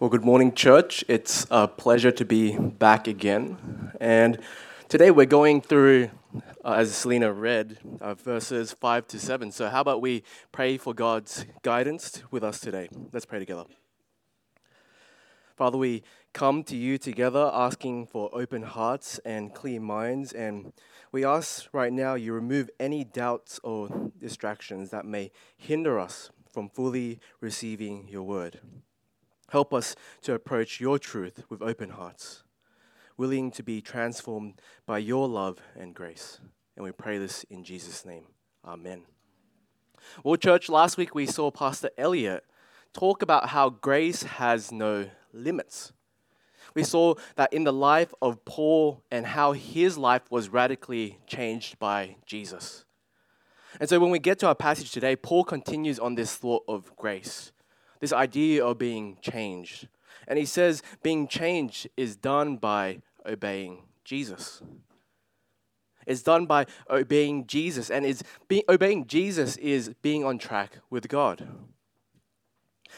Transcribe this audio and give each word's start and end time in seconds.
Well, 0.00 0.08
good 0.08 0.24
morning, 0.24 0.54
church. 0.54 1.04
It's 1.08 1.46
a 1.50 1.68
pleasure 1.68 2.10
to 2.10 2.24
be 2.24 2.56
back 2.56 3.06
again. 3.06 3.92
And 4.00 4.38
today 4.88 5.10
we're 5.10 5.26
going 5.26 5.60
through, 5.60 6.08
uh, 6.64 6.72
as 6.72 6.96
Selena 6.96 7.30
read, 7.34 7.76
uh, 8.00 8.14
verses 8.14 8.72
5 8.72 9.06
to 9.08 9.18
7. 9.18 9.52
So, 9.52 9.68
how 9.68 9.82
about 9.82 10.00
we 10.00 10.22
pray 10.52 10.78
for 10.78 10.94
God's 10.94 11.44
guidance 11.60 12.22
with 12.30 12.42
us 12.42 12.60
today? 12.60 12.88
Let's 13.12 13.26
pray 13.26 13.40
together. 13.40 13.64
Father, 15.54 15.76
we 15.76 16.02
come 16.32 16.64
to 16.64 16.76
you 16.78 16.96
together 16.96 17.50
asking 17.52 18.06
for 18.06 18.30
open 18.32 18.62
hearts 18.62 19.18
and 19.26 19.52
clear 19.52 19.80
minds. 19.82 20.32
And 20.32 20.72
we 21.12 21.26
ask 21.26 21.68
right 21.74 21.92
now 21.92 22.14
you 22.14 22.32
remove 22.32 22.70
any 22.80 23.04
doubts 23.04 23.60
or 23.62 24.10
distractions 24.18 24.88
that 24.92 25.04
may 25.04 25.30
hinder 25.58 25.98
us 25.98 26.30
from 26.50 26.70
fully 26.70 27.20
receiving 27.42 28.08
your 28.08 28.22
word. 28.22 28.60
Help 29.50 29.74
us 29.74 29.96
to 30.22 30.32
approach 30.32 30.80
your 30.80 30.98
truth 30.98 31.44
with 31.48 31.60
open 31.60 31.90
hearts, 31.90 32.44
willing 33.16 33.50
to 33.50 33.64
be 33.64 33.80
transformed 33.80 34.60
by 34.86 34.98
your 34.98 35.28
love 35.28 35.58
and 35.76 35.92
grace. 35.92 36.38
And 36.76 36.84
we 36.84 36.92
pray 36.92 37.18
this 37.18 37.44
in 37.50 37.64
Jesus' 37.64 38.06
name. 38.06 38.26
Amen. 38.64 39.02
Well, 40.22 40.36
church, 40.36 40.68
last 40.68 40.96
week 40.96 41.16
we 41.16 41.26
saw 41.26 41.50
Pastor 41.50 41.90
Elliot 41.98 42.44
talk 42.92 43.22
about 43.22 43.48
how 43.48 43.70
grace 43.70 44.22
has 44.22 44.70
no 44.70 45.10
limits. 45.32 45.92
We 46.72 46.84
saw 46.84 47.14
that 47.34 47.52
in 47.52 47.64
the 47.64 47.72
life 47.72 48.14
of 48.22 48.44
Paul 48.44 49.02
and 49.10 49.26
how 49.26 49.50
his 49.50 49.98
life 49.98 50.30
was 50.30 50.48
radically 50.48 51.18
changed 51.26 51.80
by 51.80 52.16
Jesus. 52.24 52.84
And 53.80 53.88
so 53.88 53.98
when 53.98 54.10
we 54.10 54.20
get 54.20 54.38
to 54.40 54.46
our 54.46 54.54
passage 54.54 54.92
today, 54.92 55.16
Paul 55.16 55.42
continues 55.42 55.98
on 55.98 56.14
this 56.14 56.36
thought 56.36 56.62
of 56.68 56.94
grace 56.94 57.50
this 58.00 58.12
idea 58.12 58.64
of 58.64 58.78
being 58.78 59.18
changed. 59.22 59.88
And 60.26 60.38
he 60.38 60.44
says 60.44 60.82
being 61.02 61.28
changed 61.28 61.88
is 61.96 62.16
done 62.16 62.56
by 62.56 63.02
obeying 63.26 63.82
Jesus. 64.04 64.62
It's 66.06 66.22
done 66.22 66.46
by 66.46 66.66
obeying 66.88 67.46
Jesus, 67.46 67.90
and 67.90 68.04
is 68.04 68.24
being, 68.48 68.62
obeying 68.68 69.06
Jesus 69.06 69.56
is 69.58 69.92
being 70.02 70.24
on 70.24 70.38
track 70.38 70.78
with 70.88 71.08
God. 71.08 71.46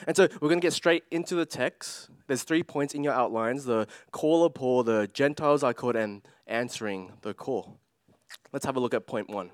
And 0.07 0.17
so 0.17 0.29
we're 0.41 0.49
going 0.49 0.61
to 0.61 0.65
get 0.65 0.73
straight 0.73 1.05
into 1.11 1.35
the 1.35 1.45
text. 1.45 2.09
There's 2.27 2.45
three 2.45 2.63
points 2.63 2.95
in 2.95 3.05
your 3.05 3.13
outlines 3.13 3.65
the 3.65 3.87
call 4.13 4.45
of 4.45 4.55
Paul, 4.55 4.85
the 4.85 5.11
Gentiles 5.13 5.63
are 5.63 5.75
called, 5.75 5.97
and 5.97 6.23
answering 6.47 7.13
the 7.23 7.35
call. 7.35 7.79
Let's 8.53 8.65
have 8.65 8.77
a 8.77 8.81
look 8.81 8.95
at 8.95 9.07
point 9.07 9.29
one. 9.29 9.51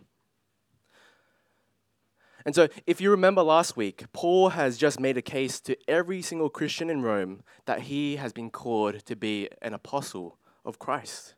And 2.49 2.55
so, 2.55 2.69
if 2.87 2.99
you 2.99 3.11
remember 3.11 3.43
last 3.43 3.77
week, 3.77 4.07
Paul 4.15 4.49
has 4.49 4.79
just 4.79 4.99
made 4.99 5.19
a 5.19 5.21
case 5.21 5.61
to 5.61 5.77
every 5.87 6.23
single 6.23 6.49
Christian 6.49 6.89
in 6.89 7.03
Rome 7.03 7.43
that 7.67 7.83
he 7.83 8.17
has 8.17 8.33
been 8.33 8.49
called 8.49 9.05
to 9.05 9.15
be 9.15 9.51
an 9.61 9.75
apostle 9.75 10.39
of 10.65 10.79
Christ. 10.79 11.35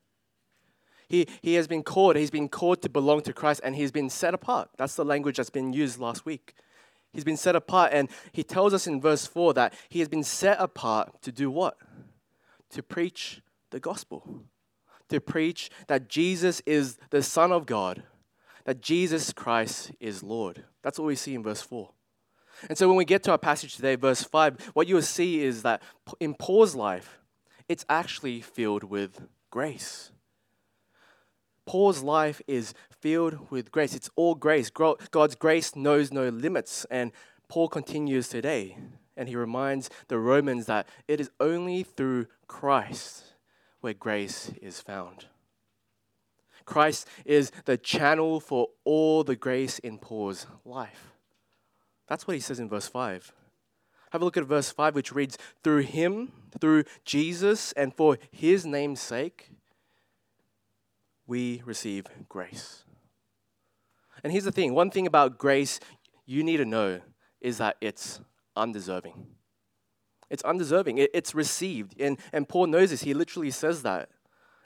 He, 1.08 1.26
he 1.42 1.54
has 1.54 1.66
been 1.66 1.82
called, 1.82 2.14
he's 2.14 2.30
been 2.30 2.48
called 2.48 2.80
to 2.82 2.88
belong 2.88 3.22
to 3.22 3.32
Christ, 3.32 3.60
and 3.64 3.74
he's 3.74 3.90
been 3.90 4.08
set 4.08 4.34
apart. 4.34 4.70
That's 4.78 4.94
the 4.94 5.04
language 5.04 5.38
that's 5.38 5.50
been 5.50 5.72
used 5.72 5.98
last 5.98 6.24
week. 6.24 6.54
He's 7.12 7.24
been 7.24 7.36
set 7.36 7.56
apart, 7.56 7.90
and 7.92 8.08
he 8.30 8.44
tells 8.44 8.72
us 8.72 8.86
in 8.86 9.00
verse 9.00 9.26
4 9.26 9.54
that 9.54 9.74
he 9.88 9.98
has 9.98 10.08
been 10.08 10.22
set 10.22 10.60
apart 10.60 11.22
to 11.22 11.32
do 11.32 11.50
what? 11.50 11.76
To 12.70 12.84
preach 12.84 13.42
the 13.70 13.80
gospel. 13.80 14.44
To 15.08 15.20
preach 15.20 15.70
that 15.88 16.08
Jesus 16.08 16.62
is 16.66 16.98
the 17.10 17.24
Son 17.24 17.50
of 17.50 17.66
God, 17.66 18.04
that 18.70 18.80
Jesus 18.80 19.32
Christ 19.32 19.90
is 19.98 20.22
Lord. 20.22 20.62
That's 20.84 20.96
what 20.96 21.06
we 21.06 21.16
see 21.16 21.34
in 21.34 21.42
verse 21.42 21.60
4. 21.60 21.90
And 22.68 22.78
so 22.78 22.86
when 22.86 22.96
we 22.96 23.04
get 23.04 23.24
to 23.24 23.32
our 23.32 23.36
passage 23.36 23.74
today, 23.74 23.96
verse 23.96 24.22
5, 24.22 24.70
what 24.74 24.86
you 24.86 24.94
will 24.94 25.02
see 25.02 25.42
is 25.42 25.62
that 25.62 25.82
in 26.20 26.34
Paul's 26.34 26.76
life, 26.76 27.18
it's 27.68 27.84
actually 27.88 28.40
filled 28.40 28.84
with 28.84 29.26
grace. 29.50 30.12
Paul's 31.66 32.04
life 32.04 32.40
is 32.46 32.72
filled 33.00 33.50
with 33.50 33.72
grace. 33.72 33.92
It's 33.92 34.10
all 34.14 34.36
grace. 34.36 34.70
God's 34.70 35.34
grace 35.34 35.74
knows 35.74 36.12
no 36.12 36.28
limits. 36.28 36.86
And 36.92 37.10
Paul 37.48 37.66
continues 37.66 38.28
today, 38.28 38.78
and 39.16 39.28
he 39.28 39.34
reminds 39.34 39.90
the 40.06 40.20
Romans 40.20 40.66
that 40.66 40.86
it 41.08 41.18
is 41.18 41.28
only 41.40 41.82
through 41.82 42.28
Christ 42.46 43.24
where 43.80 43.94
grace 43.94 44.52
is 44.62 44.80
found. 44.80 45.26
Christ 46.70 47.08
is 47.24 47.50
the 47.64 47.76
channel 47.76 48.38
for 48.38 48.68
all 48.84 49.24
the 49.24 49.34
grace 49.34 49.80
in 49.80 49.98
Paul's 49.98 50.46
life. 50.64 51.12
That's 52.06 52.28
what 52.28 52.34
he 52.34 52.40
says 52.40 52.60
in 52.60 52.68
verse 52.68 52.86
5. 52.86 53.32
Have 54.12 54.22
a 54.22 54.24
look 54.24 54.36
at 54.36 54.44
verse 54.44 54.70
5, 54.70 54.94
which 54.94 55.12
reads, 55.12 55.36
Through 55.64 55.80
him, 55.80 56.30
through 56.60 56.84
Jesus, 57.04 57.72
and 57.72 57.92
for 57.92 58.18
his 58.30 58.64
name's 58.64 59.00
sake, 59.00 59.50
we 61.26 61.60
receive 61.64 62.06
grace. 62.28 62.84
And 64.22 64.32
here's 64.32 64.44
the 64.44 64.52
thing 64.52 64.72
one 64.72 64.92
thing 64.92 65.08
about 65.08 65.38
grace 65.38 65.80
you 66.24 66.44
need 66.44 66.58
to 66.58 66.64
know 66.64 67.00
is 67.40 67.58
that 67.58 67.78
it's 67.80 68.20
undeserving. 68.56 69.26
It's 70.28 70.44
undeserving, 70.44 70.98
it's 70.98 71.34
received. 71.34 72.00
And, 72.00 72.16
and 72.32 72.48
Paul 72.48 72.68
knows 72.68 72.90
this. 72.90 73.02
He 73.02 73.12
literally 73.12 73.50
says 73.50 73.82
that. 73.82 74.08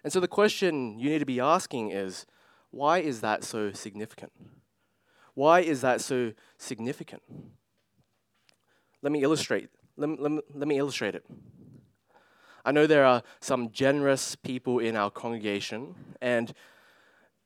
And 0.04 0.12
so 0.12 0.20
the 0.20 0.28
question 0.28 0.98
you 0.98 1.08
need 1.08 1.20
to 1.20 1.26
be 1.26 1.40
asking 1.40 1.90
is 1.90 2.26
why 2.70 2.98
is 2.98 3.22
that 3.22 3.42
so 3.42 3.72
significant? 3.72 4.32
Why 5.32 5.60
is 5.60 5.80
that 5.80 6.02
so 6.02 6.32
significant? 6.58 7.22
Let 9.02 9.12
me 9.12 9.22
illustrate. 9.22 9.70
Let 9.96 10.20
let 10.20 10.32
let 10.54 10.68
me 10.68 10.78
illustrate 10.78 11.14
it. 11.14 11.24
I 12.64 12.72
know 12.72 12.86
there 12.86 13.04
are 13.04 13.22
some 13.40 13.70
generous 13.70 14.36
people 14.36 14.78
in 14.78 14.96
our 14.96 15.10
congregation, 15.10 15.94
and 16.20 16.54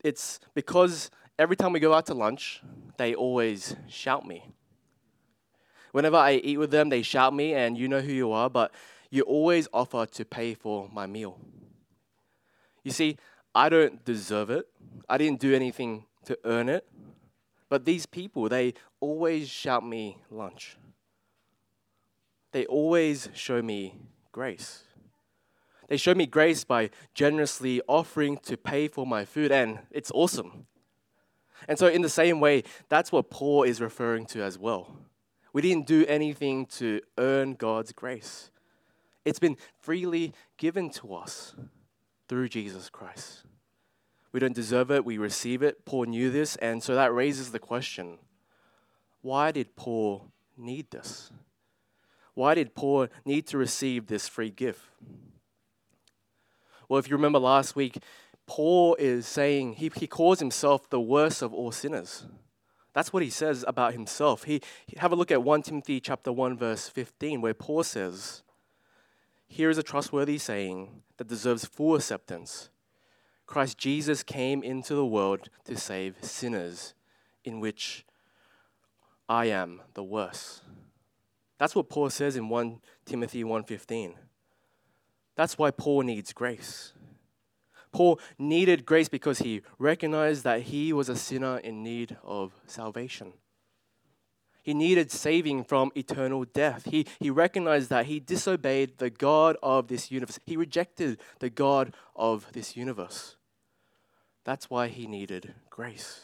it's 0.03 0.39
because 0.53 1.11
every 1.37 1.55
time 1.55 1.73
we 1.73 1.79
go 1.79 1.93
out 1.93 2.05
to 2.05 2.13
lunch, 2.13 2.61
they 2.97 3.13
always 3.15 3.75
shout 3.87 4.25
me. 4.25 4.53
Whenever 5.91 6.17
I 6.17 6.35
eat 6.35 6.57
with 6.57 6.71
them, 6.71 6.89
they 6.89 7.01
shout 7.01 7.33
me, 7.33 7.53
and 7.53 7.77
you 7.77 7.87
know 7.87 7.99
who 7.99 8.13
you 8.13 8.31
are, 8.31 8.49
but 8.49 8.71
you 9.09 9.23
always 9.23 9.67
offer 9.73 10.05
to 10.05 10.25
pay 10.25 10.53
for 10.53 10.89
my 10.93 11.05
meal. 11.05 11.39
You 12.89 12.93
see, 12.93 13.17
I 13.53 13.69
don't 13.69 14.03
deserve 14.03 14.49
it. 14.49 14.67
I 15.07 15.19
didn't 15.19 15.39
do 15.39 15.53
anything 15.53 16.05
to 16.25 16.35
earn 16.43 16.67
it. 16.69 16.87
But 17.69 17.85
these 17.85 18.07
people, 18.07 18.49
they 18.49 18.73
always 18.99 19.47
shout 19.47 19.85
me 19.85 20.17
lunch. 20.31 20.75
They 22.51 22.65
always 22.65 23.29
show 23.35 23.61
me 23.61 23.99
grace. 24.31 24.85
They 25.87 25.97
show 25.97 26.15
me 26.15 26.25
grace 26.25 26.63
by 26.63 26.89
generously 27.13 27.79
offering 27.87 28.37
to 28.37 28.57
pay 28.57 28.87
for 28.87 29.05
my 29.05 29.23
food, 29.23 29.51
and 29.51 29.77
it's 29.91 30.09
awesome. 30.15 30.65
And 31.67 31.77
so, 31.77 31.85
in 31.85 32.01
the 32.01 32.09
same 32.09 32.39
way, 32.39 32.63
that's 32.87 33.11
what 33.11 33.29
Paul 33.29 33.61
is 33.61 33.79
referring 33.79 34.25
to 34.33 34.41
as 34.41 34.57
well. 34.57 34.97
We 35.53 35.61
didn't 35.61 35.85
do 35.85 36.07
anything 36.07 36.65
to 36.77 37.01
earn 37.19 37.53
God's 37.53 37.91
grace, 37.91 38.49
it's 39.25 39.37
been 39.37 39.57
freely 39.79 40.33
given 40.57 40.89
to 40.89 41.13
us 41.13 41.53
through 42.29 42.47
Jesus 42.47 42.89
Christ. 42.89 43.43
We 44.31 44.39
don't 44.39 44.55
deserve 44.55 44.91
it, 44.91 45.03
we 45.03 45.17
receive 45.17 45.63
it. 45.63 45.83
Paul 45.85 46.05
knew 46.05 46.29
this, 46.29 46.55
and 46.57 46.81
so 46.81 46.95
that 46.95 47.13
raises 47.13 47.51
the 47.51 47.59
question 47.59 48.19
why 49.21 49.51
did 49.51 49.75
Paul 49.75 50.31
need 50.55 50.91
this? 50.91 51.31
Why 52.35 52.53
did 52.55 52.73
Paul 52.73 53.07
need 53.25 53.47
to 53.47 53.57
receive 53.57 54.07
this 54.07 54.29
free 54.29 54.49
gift? 54.49 54.81
Well, 56.87 56.99
if 56.99 57.09
you 57.09 57.17
remember 57.17 57.39
last 57.39 57.75
week, 57.75 57.97
Paul 58.47 58.95
is 58.95 59.27
saying 59.27 59.73
he, 59.73 59.91
he 59.95 60.07
calls 60.07 60.39
himself 60.39 60.89
the 60.89 61.01
worst 61.01 61.41
of 61.41 61.53
all 61.53 61.71
sinners. 61.71 62.25
That's 62.93 63.13
what 63.13 63.23
he 63.23 63.29
says 63.29 63.65
about 63.67 63.93
himself. 63.93 64.45
He 64.45 64.61
have 64.97 65.11
a 65.11 65.15
look 65.15 65.31
at 65.31 65.43
1 65.43 65.61
Timothy 65.63 65.99
chapter 65.99 66.31
1 66.31 66.57
verse 66.57 66.87
15 66.87 67.41
where 67.41 67.53
Paul 67.53 67.83
says, 67.83 68.41
here 69.49 69.69
is 69.69 69.77
a 69.77 69.83
trustworthy 69.83 70.37
saying 70.37 71.01
that 71.17 71.27
deserves 71.27 71.65
full 71.65 71.95
acceptance. 71.95 72.69
Christ 73.47 73.79
Jesus 73.79 74.21
came 74.21 74.63
into 74.63 74.93
the 74.93 75.05
world 75.05 75.49
to 75.65 75.75
save 75.75 76.23
sinners, 76.23 76.93
in 77.43 77.59
which 77.59 78.05
I 79.27 79.45
am 79.47 79.81
the 79.95 80.03
worst. 80.03 80.61
That's 81.57 81.75
what 81.75 81.89
Paul 81.89 82.11
says 82.11 82.37
in 82.37 82.47
1 82.47 82.79
Timothy 83.05 83.43
1:15. 83.43 84.15
That's 85.35 85.57
why 85.57 85.71
Paul 85.71 86.03
needs 86.03 86.31
grace. 86.31 86.93
Paul 87.91 88.19
needed 88.37 88.85
grace 88.85 89.09
because 89.09 89.39
he 89.39 89.63
recognized 89.79 90.43
that 90.43 90.61
he 90.63 90.93
was 90.93 91.09
a 91.09 91.15
sinner 91.15 91.57
in 91.57 91.81
need 91.81 92.17
of 92.23 92.53
salvation. 92.67 93.33
He 94.61 94.73
needed 94.73 95.11
saving 95.11 95.63
from 95.63 95.91
eternal 95.95 96.43
death. 96.43 96.85
He, 96.85 97.05
he 97.19 97.29
recognized 97.29 97.89
that 97.89 98.05
he 98.05 98.19
disobeyed 98.19 98.97
the 98.97 99.09
God 99.09 99.57
of 99.63 99.87
this 99.87 100.11
universe. 100.11 100.39
He 100.45 100.57
rejected 100.57 101.19
the 101.39 101.49
God 101.49 101.93
of 102.15 102.47
this 102.53 102.75
universe. 102.75 103.35
That's 104.43 104.69
why 104.69 104.87
he 104.87 105.07
needed 105.07 105.53
grace. 105.69 106.21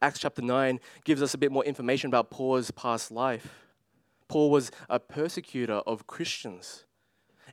Acts 0.00 0.20
chapter 0.20 0.42
9 0.42 0.80
gives 1.04 1.22
us 1.22 1.34
a 1.34 1.38
bit 1.38 1.52
more 1.52 1.64
information 1.64 2.08
about 2.08 2.30
Paul's 2.30 2.70
past 2.70 3.10
life. 3.10 3.66
Paul 4.28 4.50
was 4.50 4.70
a 4.88 4.98
persecutor 4.98 5.82
of 5.86 6.06
Christians. 6.06 6.84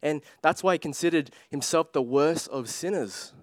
And 0.02 0.22
that's 0.42 0.64
why 0.64 0.74
he 0.74 0.80
considered 0.80 1.32
himself 1.50 1.92
the 1.92 2.02
worst 2.02 2.48
of 2.50 2.70
sinners. 2.70 3.34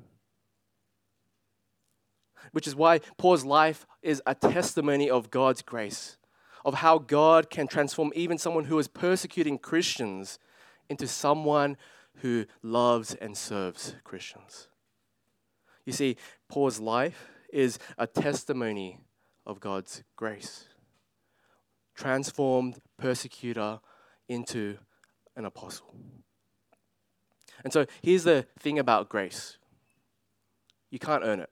Which 2.52 2.66
is 2.66 2.74
why 2.74 3.00
Paul's 3.16 3.44
life 3.44 3.86
is 4.02 4.22
a 4.26 4.34
testimony 4.34 5.10
of 5.10 5.30
God's 5.30 5.62
grace, 5.62 6.16
of 6.64 6.74
how 6.74 6.98
God 6.98 7.50
can 7.50 7.66
transform 7.66 8.12
even 8.14 8.38
someone 8.38 8.64
who 8.64 8.78
is 8.78 8.88
persecuting 8.88 9.58
Christians 9.58 10.38
into 10.88 11.06
someone 11.06 11.76
who 12.16 12.46
loves 12.62 13.14
and 13.14 13.36
serves 13.36 13.94
Christians. 14.04 14.68
You 15.84 15.92
see, 15.92 16.16
Paul's 16.48 16.80
life 16.80 17.28
is 17.52 17.78
a 17.96 18.06
testimony 18.06 19.00
of 19.46 19.60
God's 19.60 20.02
grace. 20.16 20.66
Transformed 21.94 22.78
persecutor 22.98 23.80
into 24.28 24.78
an 25.36 25.44
apostle. 25.44 25.94
And 27.64 27.72
so 27.72 27.86
here's 28.02 28.24
the 28.24 28.46
thing 28.58 28.78
about 28.78 29.08
grace 29.08 29.56
you 30.90 30.98
can't 30.98 31.22
earn 31.24 31.40
it. 31.40 31.50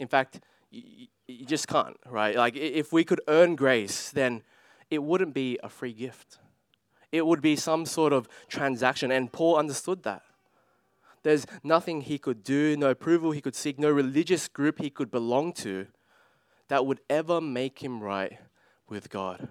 In 0.00 0.08
fact, 0.08 0.40
you, 0.70 1.06
you 1.28 1.46
just 1.46 1.68
can't, 1.68 1.96
right? 2.06 2.34
Like, 2.34 2.56
if 2.56 2.92
we 2.92 3.04
could 3.04 3.20
earn 3.28 3.54
grace, 3.54 4.10
then 4.10 4.42
it 4.90 5.04
wouldn't 5.04 5.34
be 5.34 5.58
a 5.62 5.68
free 5.68 5.92
gift. 5.92 6.38
It 7.12 7.26
would 7.26 7.40
be 7.40 7.54
some 7.54 7.86
sort 7.86 8.12
of 8.12 8.28
transaction. 8.48 9.12
And 9.12 9.32
Paul 9.32 9.56
understood 9.56 10.02
that. 10.02 10.22
There's 11.22 11.46
nothing 11.62 12.00
he 12.00 12.18
could 12.18 12.42
do, 12.42 12.76
no 12.76 12.90
approval 12.90 13.32
he 13.32 13.42
could 13.42 13.54
seek, 13.54 13.78
no 13.78 13.90
religious 13.90 14.48
group 14.48 14.80
he 14.80 14.90
could 14.90 15.10
belong 15.10 15.52
to 15.54 15.86
that 16.68 16.86
would 16.86 17.00
ever 17.10 17.40
make 17.40 17.84
him 17.84 18.00
right 18.00 18.38
with 18.88 19.10
God. 19.10 19.48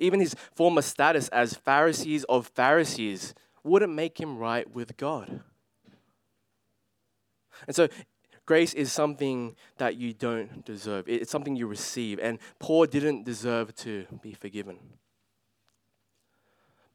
Even 0.00 0.18
his 0.18 0.34
former 0.54 0.82
status 0.82 1.28
as 1.28 1.54
Pharisees 1.54 2.24
of 2.24 2.46
Pharisees 2.48 3.34
wouldn't 3.62 3.92
make 3.92 4.18
him 4.18 4.38
right 4.38 4.72
with 4.72 4.96
God. 4.96 5.42
And 7.66 7.76
so, 7.76 7.88
grace 8.46 8.72
is 8.72 8.92
something 8.92 9.56
that 9.76 9.96
you 9.96 10.14
don't 10.14 10.64
deserve, 10.64 11.04
it's 11.08 11.30
something 11.30 11.56
you 11.56 11.66
receive. 11.66 12.18
And 12.20 12.38
Paul 12.58 12.86
didn't 12.86 13.24
deserve 13.24 13.74
to 13.76 14.06
be 14.22 14.32
forgiven. 14.32 14.78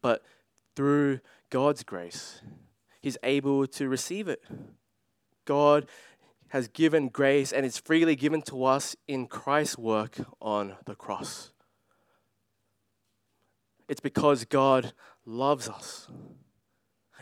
But 0.02 0.24
through 0.76 1.20
God's 1.50 1.84
grace, 1.84 2.42
he's 3.02 3.18
able 3.22 3.68
to 3.68 3.88
receive 3.88 4.28
it. 4.28 4.42
God 5.46 5.88
has 6.50 6.68
given 6.68 7.10
grace 7.10 7.52
and 7.52 7.66
it's 7.66 7.78
freely 7.78 8.16
given 8.16 8.42
to 8.44 8.66
us 8.66 8.96
in 9.08 9.28
Christ's 9.28 9.78
work 9.78 10.18
on 10.42 10.76
the 10.86 10.96
cross. 10.96 11.52
It's 13.88 14.00
because 14.00 14.46
God 14.46 14.94
loves 15.26 15.70
us. 15.70 16.08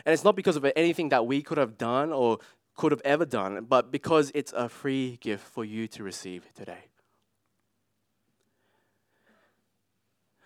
And 0.06 0.12
it's 0.12 0.24
not 0.24 0.36
because 0.36 0.56
of 0.56 0.64
anything 0.76 1.10
that 1.10 1.26
we 1.26 1.42
could 1.42 1.58
have 1.58 1.76
done 1.76 2.12
or 2.12 2.38
could 2.76 2.92
have 2.92 3.02
ever 3.04 3.24
done, 3.24 3.66
but 3.68 3.90
because 3.90 4.30
it's 4.34 4.52
a 4.52 4.68
free 4.68 5.18
gift 5.20 5.44
for 5.44 5.64
you 5.64 5.86
to 5.88 6.02
receive 6.02 6.46
today. 6.54 6.84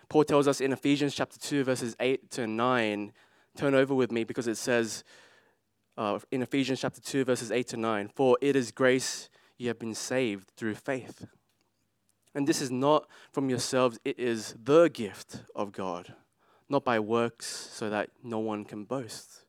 Paul 0.09 0.23
tells 0.23 0.47
us 0.47 0.61
in 0.61 0.71
Ephesians 0.71 1.15
chapter 1.15 1.39
2, 1.39 1.63
verses 1.63 1.95
8 1.99 2.29
to 2.31 2.47
9, 2.47 3.11
turn 3.55 3.73
over 3.73 3.95
with 3.95 4.11
me 4.11 4.23
because 4.23 4.47
it 4.47 4.57
says 4.57 5.03
uh, 5.97 6.19
in 6.31 6.41
Ephesians 6.41 6.81
chapter 6.81 7.01
2, 7.01 7.25
verses 7.25 7.51
8 7.51 7.67
to 7.69 7.77
9, 7.77 8.11
For 8.13 8.37
it 8.41 8.55
is 8.55 8.71
grace 8.71 9.29
you 9.57 9.67
have 9.69 9.79
been 9.79 9.95
saved 9.95 10.51
through 10.57 10.75
faith. 10.75 11.25
And 12.33 12.47
this 12.47 12.61
is 12.61 12.69
not 12.69 13.07
from 13.31 13.49
yourselves, 13.49 13.97
it 14.03 14.19
is 14.19 14.55
the 14.61 14.89
gift 14.89 15.43
of 15.55 15.71
God, 15.71 16.13
not 16.67 16.83
by 16.83 16.99
works, 16.99 17.45
so 17.47 17.89
that 17.89 18.09
no 18.21 18.39
one 18.39 18.65
can 18.65 18.83
boast. 18.83 19.44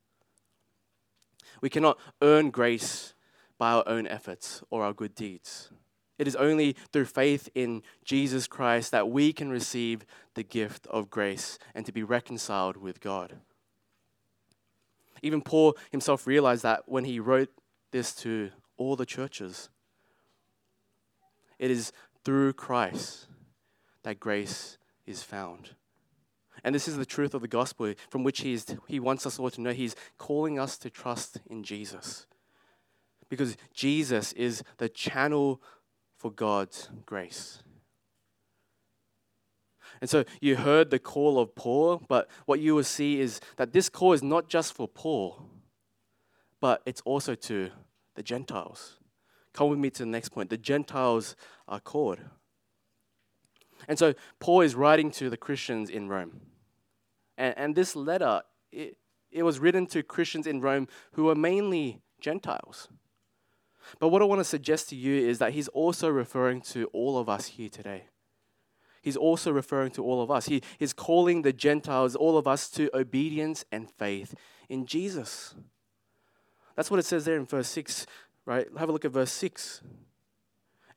We 1.60 1.70
cannot 1.70 1.98
earn 2.22 2.50
grace 2.50 3.14
by 3.58 3.72
our 3.72 3.84
own 3.86 4.06
efforts 4.06 4.62
or 4.70 4.84
our 4.84 4.92
good 4.92 5.14
deeds. 5.14 5.70
It 6.18 6.26
is 6.26 6.36
only 6.36 6.76
through 6.92 7.06
faith 7.06 7.48
in 7.54 7.82
Jesus 8.04 8.46
Christ 8.46 8.90
that 8.90 9.10
we 9.10 9.32
can 9.32 9.50
receive 9.50 10.06
the 10.34 10.42
gift 10.42 10.86
of 10.88 11.10
grace 11.10 11.58
and 11.74 11.84
to 11.86 11.92
be 11.92 12.02
reconciled 12.02 12.76
with 12.76 13.00
God. 13.00 13.36
Even 15.22 15.42
Paul 15.42 15.76
himself 15.90 16.26
realized 16.26 16.62
that 16.62 16.82
when 16.86 17.04
he 17.04 17.20
wrote 17.20 17.50
this 17.90 18.14
to 18.14 18.50
all 18.76 18.96
the 18.96 19.06
churches. 19.06 19.68
It 21.58 21.70
is 21.70 21.92
through 22.24 22.52
Christ 22.54 23.26
that 24.02 24.20
grace 24.20 24.78
is 25.06 25.22
found. 25.22 25.70
And 26.66 26.74
this 26.74 26.88
is 26.88 26.96
the 26.96 27.06
truth 27.06 27.32
of 27.32 27.42
the 27.42 27.48
gospel 27.48 27.94
from 28.10 28.24
which 28.24 28.40
he, 28.40 28.52
is, 28.52 28.66
he 28.88 28.98
wants 28.98 29.24
us 29.24 29.38
all 29.38 29.50
to 29.50 29.60
know. 29.60 29.70
He's 29.70 29.94
calling 30.18 30.58
us 30.58 30.76
to 30.78 30.90
trust 30.90 31.38
in 31.48 31.62
Jesus. 31.62 32.26
Because 33.28 33.56
Jesus 33.72 34.32
is 34.32 34.64
the 34.78 34.88
channel 34.88 35.62
for 36.18 36.32
God's 36.32 36.90
grace. 37.06 37.62
And 40.00 40.10
so 40.10 40.24
you 40.40 40.56
heard 40.56 40.90
the 40.90 40.98
call 40.98 41.38
of 41.38 41.54
Paul, 41.54 42.02
but 42.08 42.28
what 42.46 42.58
you 42.58 42.74
will 42.74 42.82
see 42.82 43.20
is 43.20 43.40
that 43.58 43.72
this 43.72 43.88
call 43.88 44.12
is 44.12 44.24
not 44.24 44.48
just 44.48 44.74
for 44.74 44.88
Paul, 44.88 45.48
but 46.60 46.82
it's 46.84 47.00
also 47.02 47.36
to 47.36 47.70
the 48.16 48.24
Gentiles. 48.24 48.98
Come 49.52 49.70
with 49.70 49.78
me 49.78 49.90
to 49.90 50.02
the 50.02 50.06
next 50.06 50.30
point. 50.30 50.50
The 50.50 50.58
Gentiles 50.58 51.36
are 51.68 51.78
called. 51.78 52.18
And 53.86 53.96
so 53.96 54.14
Paul 54.40 54.62
is 54.62 54.74
writing 54.74 55.12
to 55.12 55.30
the 55.30 55.36
Christians 55.36 55.90
in 55.90 56.08
Rome. 56.08 56.40
And, 57.36 57.54
and 57.56 57.74
this 57.74 57.96
letter, 57.96 58.42
it, 58.72 58.96
it 59.30 59.42
was 59.42 59.58
written 59.58 59.86
to 59.88 60.02
Christians 60.02 60.46
in 60.46 60.60
Rome 60.60 60.88
who 61.12 61.24
were 61.24 61.34
mainly 61.34 62.00
Gentiles. 62.20 62.88
But 63.98 64.08
what 64.08 64.22
I 64.22 64.24
want 64.24 64.40
to 64.40 64.44
suggest 64.44 64.88
to 64.90 64.96
you 64.96 65.28
is 65.28 65.38
that 65.38 65.52
he's 65.52 65.68
also 65.68 66.08
referring 66.08 66.60
to 66.62 66.86
all 66.86 67.18
of 67.18 67.28
us 67.28 67.46
here 67.46 67.68
today. 67.68 68.04
He's 69.02 69.16
also 69.16 69.52
referring 69.52 69.92
to 69.92 70.02
all 70.02 70.20
of 70.20 70.30
us. 70.32 70.46
He 70.46 70.62
is 70.80 70.92
calling 70.92 71.42
the 71.42 71.52
Gentiles, 71.52 72.16
all 72.16 72.36
of 72.36 72.48
us, 72.48 72.68
to 72.70 72.90
obedience 72.92 73.64
and 73.70 73.88
faith 73.88 74.34
in 74.68 74.84
Jesus. 74.84 75.54
That's 76.74 76.90
what 76.90 76.98
it 76.98 77.06
says 77.06 77.24
there 77.24 77.36
in 77.36 77.46
verse 77.46 77.68
6, 77.68 78.06
right? 78.44 78.66
Have 78.76 78.88
a 78.88 78.92
look 78.92 79.04
at 79.04 79.12
verse 79.12 79.30
6. 79.32 79.82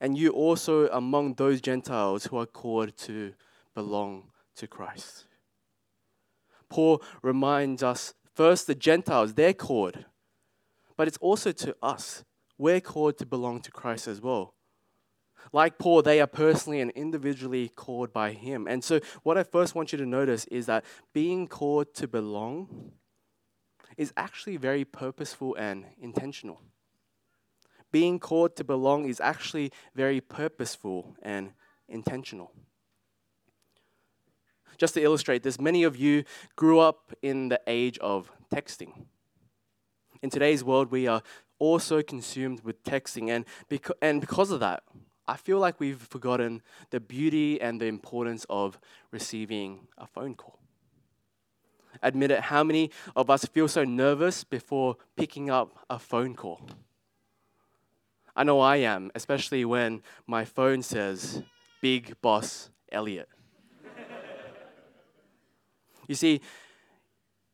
And 0.01 0.17
you 0.17 0.31
also 0.31 0.87
among 0.87 1.35
those 1.35 1.61
Gentiles 1.61 2.25
who 2.25 2.37
are 2.37 2.47
called 2.47 2.97
to 2.97 3.33
belong 3.75 4.31
to 4.55 4.65
Christ. 4.65 5.25
Paul 6.69 7.01
reminds 7.21 7.83
us 7.83 8.13
first, 8.33 8.67
the 8.67 8.75
Gentiles, 8.75 9.33
they're 9.33 9.53
called, 9.53 10.05
but 10.95 11.07
it's 11.07 11.17
also 11.17 11.51
to 11.51 11.75
us. 11.81 12.23
We're 12.57 12.81
called 12.81 13.17
to 13.19 13.25
belong 13.25 13.61
to 13.61 13.71
Christ 13.71 14.07
as 14.07 14.21
well. 14.21 14.53
Like 15.53 15.77
Paul, 15.77 16.01
they 16.01 16.19
are 16.21 16.27
personally 16.27 16.81
and 16.81 16.91
individually 16.91 17.69
called 17.69 18.13
by 18.13 18.33
Him. 18.33 18.67
And 18.67 18.83
so, 18.83 18.99
what 19.23 19.37
I 19.37 19.43
first 19.43 19.73
want 19.75 19.91
you 19.91 19.97
to 19.97 20.05
notice 20.05 20.45
is 20.45 20.65
that 20.65 20.83
being 21.13 21.47
called 21.47 21.93
to 21.95 22.07
belong 22.07 22.91
is 23.97 24.13
actually 24.15 24.57
very 24.57 24.85
purposeful 24.85 25.55
and 25.55 25.85
intentional. 25.99 26.61
Being 27.91 28.19
called 28.19 28.55
to 28.57 28.63
belong 28.63 29.05
is 29.05 29.19
actually 29.19 29.71
very 29.95 30.21
purposeful 30.21 31.15
and 31.21 31.53
intentional. 31.87 32.51
Just 34.77 34.93
to 34.95 35.01
illustrate 35.01 35.43
this, 35.43 35.59
many 35.59 35.83
of 35.83 35.97
you 35.97 36.23
grew 36.55 36.79
up 36.79 37.13
in 37.21 37.49
the 37.49 37.59
age 37.67 37.97
of 37.99 38.31
texting. 38.53 39.05
In 40.21 40.29
today's 40.29 40.63
world, 40.63 40.91
we 40.91 41.07
are 41.07 41.21
also 41.59 42.01
consumed 42.01 42.61
with 42.61 42.83
texting, 42.83 43.29
and, 43.29 43.45
beca- 43.69 43.97
and 44.01 44.21
because 44.21 44.51
of 44.51 44.59
that, 44.61 44.83
I 45.27 45.37
feel 45.37 45.59
like 45.59 45.79
we've 45.79 46.01
forgotten 46.01 46.61
the 46.89 46.99
beauty 46.99 47.61
and 47.61 47.79
the 47.79 47.85
importance 47.85 48.45
of 48.49 48.79
receiving 49.11 49.87
a 49.97 50.07
phone 50.07 50.35
call. 50.35 50.59
Admit 52.01 52.31
it, 52.31 52.39
how 52.41 52.63
many 52.63 52.91
of 53.15 53.29
us 53.29 53.45
feel 53.45 53.67
so 53.67 53.83
nervous 53.83 54.43
before 54.43 54.97
picking 55.15 55.49
up 55.49 55.85
a 55.89 55.99
phone 55.99 56.35
call? 56.35 56.61
I 58.35 58.43
know 58.43 58.59
I 58.59 58.77
am, 58.77 59.11
especially 59.15 59.65
when 59.65 60.01
my 60.25 60.45
phone 60.45 60.81
says, 60.81 61.43
Big 61.81 62.19
Boss 62.21 62.69
Elliot. 62.91 63.27
You 66.09 66.15
see, 66.15 66.41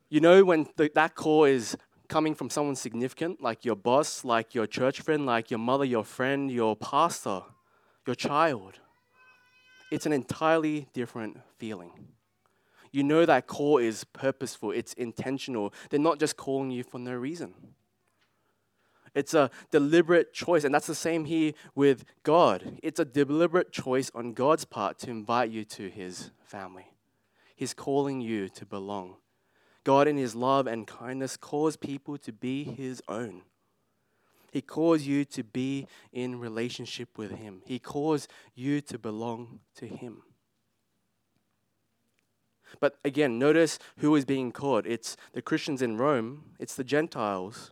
you 0.10 0.22
know 0.22 0.46
when 0.46 0.66
that 0.78 1.14
call 1.14 1.44
is 1.44 1.76
coming 2.08 2.34
from 2.34 2.50
someone 2.50 2.78
significant, 2.78 3.42
like 3.42 3.66
your 3.66 3.76
boss, 3.76 4.24
like 4.24 4.56
your 4.56 4.66
church 4.66 5.02
friend, 5.02 5.26
like 5.26 5.52
your 5.52 5.58
mother, 5.58 5.84
your 5.84 6.06
friend, 6.06 6.50
your 6.50 6.78
pastor, 6.78 7.42
your 8.08 8.16
child. 8.16 8.80
It's 9.92 10.06
an 10.06 10.14
entirely 10.14 10.88
different 10.94 11.42
feeling. 11.58 11.92
You 12.94 13.04
know 13.04 13.26
that 13.26 13.46
call 13.46 13.78
is 13.78 14.06
purposeful, 14.06 14.72
it's 14.72 14.94
intentional. 14.94 15.74
They're 15.90 16.00
not 16.00 16.18
just 16.18 16.38
calling 16.38 16.72
you 16.72 16.86
for 16.86 16.98
no 16.98 17.14
reason. 17.14 17.56
It's 19.14 19.34
a 19.34 19.52
deliberate 19.70 20.32
choice, 20.32 20.64
and 20.64 20.74
that's 20.74 20.88
the 20.88 20.96
same 20.96 21.26
here 21.26 21.52
with 21.76 22.06
God. 22.24 22.80
It's 22.82 23.02
a 23.02 23.06
deliberate 23.06 23.74
choice 23.74 24.10
on 24.16 24.32
God's 24.32 24.64
part 24.64 24.98
to 25.00 25.10
invite 25.10 25.52
you 25.52 25.66
to 25.66 25.90
his 25.90 26.32
family. 26.46 26.95
He's 27.56 27.74
calling 27.74 28.22
you 28.22 28.50
to 28.50 28.66
belong. 28.66 29.16
God, 29.84 30.08
in 30.08 30.18
His 30.18 30.36
love 30.36 30.68
and 30.68 30.86
kindness, 30.86 31.38
calls 31.38 31.78
people 31.78 32.18
to 32.20 32.32
be 32.32 32.64
His 32.64 33.02
own. 33.08 33.44
He 34.52 34.62
calls 34.62 35.04
you 35.04 35.26
to 35.26 35.44
be 35.44 35.88
in 36.14 36.40
relationship 36.40 37.18
with 37.18 37.32
Him. 37.32 37.62
He 37.66 37.80
calls 37.80 38.28
you 38.54 38.82
to 38.82 38.98
belong 38.98 39.60
to 39.76 39.88
Him. 39.88 40.24
But 42.80 42.98
again, 43.06 43.40
notice 43.40 43.80
who 43.98 44.16
is 44.16 44.26
being 44.26 44.52
called. 44.52 44.86
It's 44.86 45.16
the 45.34 45.42
Christians 45.42 45.82
in 45.82 45.98
Rome, 45.98 46.56
it's 46.60 46.76
the 46.76 46.84
Gentiles. 46.84 47.72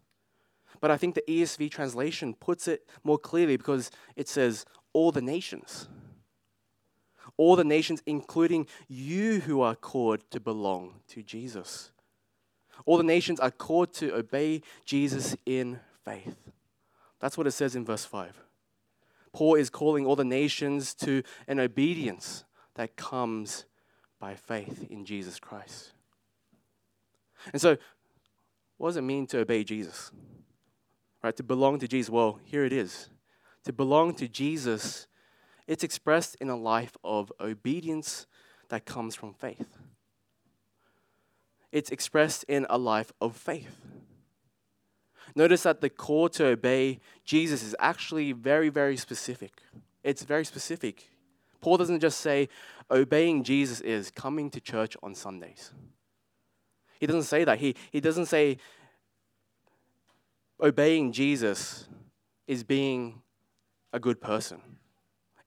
But 0.79 0.91
I 0.91 0.97
think 0.97 1.15
the 1.15 1.23
ESV 1.27 1.71
translation 1.71 2.33
puts 2.33 2.67
it 2.67 2.87
more 3.03 3.17
clearly 3.17 3.57
because 3.57 3.89
it 4.15 4.27
says, 4.27 4.65
all 4.91 5.11
the 5.11 5.21
nations. 5.21 5.87
All 7.37 7.55
the 7.55 7.63
nations, 7.63 8.01
including 8.05 8.67
you 8.87 9.39
who 9.41 9.61
are 9.61 9.75
called 9.75 10.29
to 10.31 10.39
belong 10.39 11.01
to 11.09 11.23
Jesus. 11.23 11.91
All 12.85 12.97
the 12.97 13.03
nations 13.03 13.39
are 13.39 13.51
called 13.51 13.93
to 13.95 14.15
obey 14.15 14.61
Jesus 14.85 15.35
in 15.45 15.79
faith. 16.03 16.37
That's 17.19 17.37
what 17.37 17.47
it 17.47 17.51
says 17.51 17.75
in 17.75 17.85
verse 17.85 18.05
5. 18.05 18.37
Paul 19.31 19.55
is 19.55 19.69
calling 19.69 20.05
all 20.05 20.15
the 20.15 20.23
nations 20.23 20.93
to 20.95 21.23
an 21.47 21.59
obedience 21.59 22.43
that 22.75 22.95
comes 22.95 23.65
by 24.19 24.35
faith 24.35 24.85
in 24.89 25.05
Jesus 25.05 25.39
Christ. 25.39 25.93
And 27.51 27.61
so, 27.61 27.77
what 28.77 28.89
does 28.89 28.97
it 28.97 29.01
mean 29.01 29.27
to 29.27 29.39
obey 29.39 29.63
Jesus? 29.63 30.11
Right, 31.23 31.35
to 31.35 31.43
belong 31.43 31.79
to 31.79 31.87
Jesus. 31.87 32.09
Well, 32.09 32.39
here 32.43 32.65
it 32.65 32.73
is. 32.73 33.09
To 33.65 33.73
belong 33.73 34.13
to 34.15 34.27
Jesus, 34.27 35.07
it's 35.67 35.83
expressed 35.83 36.35
in 36.35 36.49
a 36.49 36.55
life 36.55 36.97
of 37.03 37.31
obedience 37.39 38.27
that 38.69 38.85
comes 38.85 39.15
from 39.15 39.33
faith. 39.33 39.77
It's 41.71 41.89
expressed 41.89 42.43
in 42.47 42.67
a 42.69 42.77
life 42.77 43.11
of 43.19 43.35
faith. 43.35 43.77
Notice 45.35 45.63
that 45.63 45.81
the 45.81 45.89
call 45.89 46.29
to 46.29 46.45
obey 46.45 46.99
Jesus 47.25 47.63
is 47.63 47.75
actually 47.79 48.31
very, 48.31 48.69
very 48.69 48.97
specific. 48.97 49.53
It's 50.03 50.23
very 50.23 50.45
specific. 50.45 51.09
Paul 51.61 51.77
doesn't 51.77 52.01
just 52.01 52.19
say, 52.19 52.49
obeying 52.91 53.43
Jesus 53.43 53.79
is 53.81 54.11
coming 54.11 54.51
to 54.51 54.59
church 54.59 54.95
on 55.01 55.15
Sundays. 55.15 55.71
He 56.99 57.07
doesn't 57.07 57.23
say 57.23 57.43
that. 57.43 57.59
He, 57.59 57.75
he 57.91 57.99
doesn't 57.99 58.27
say 58.27 58.57
obeying 60.61 61.11
Jesus 61.11 61.87
is 62.47 62.63
being 62.63 63.21
a 63.91 63.99
good 63.99 64.21
person. 64.21 64.61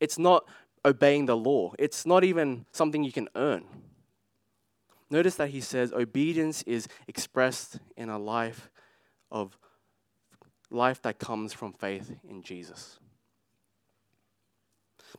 It's 0.00 0.18
not 0.18 0.46
obeying 0.84 1.26
the 1.26 1.36
law, 1.36 1.72
it's 1.78 2.06
not 2.06 2.24
even 2.24 2.66
something 2.72 3.02
you 3.02 3.12
can 3.12 3.28
earn. 3.34 3.64
Notice 5.10 5.36
that 5.36 5.50
he 5.50 5.60
says 5.60 5.92
obedience 5.92 6.62
is 6.62 6.88
expressed 7.06 7.78
in 7.96 8.08
a 8.08 8.18
life 8.18 8.70
of 9.30 9.56
life 10.70 11.00
that 11.02 11.18
comes 11.18 11.52
from 11.52 11.72
faith 11.72 12.12
in 12.28 12.42
Jesus. 12.42 12.98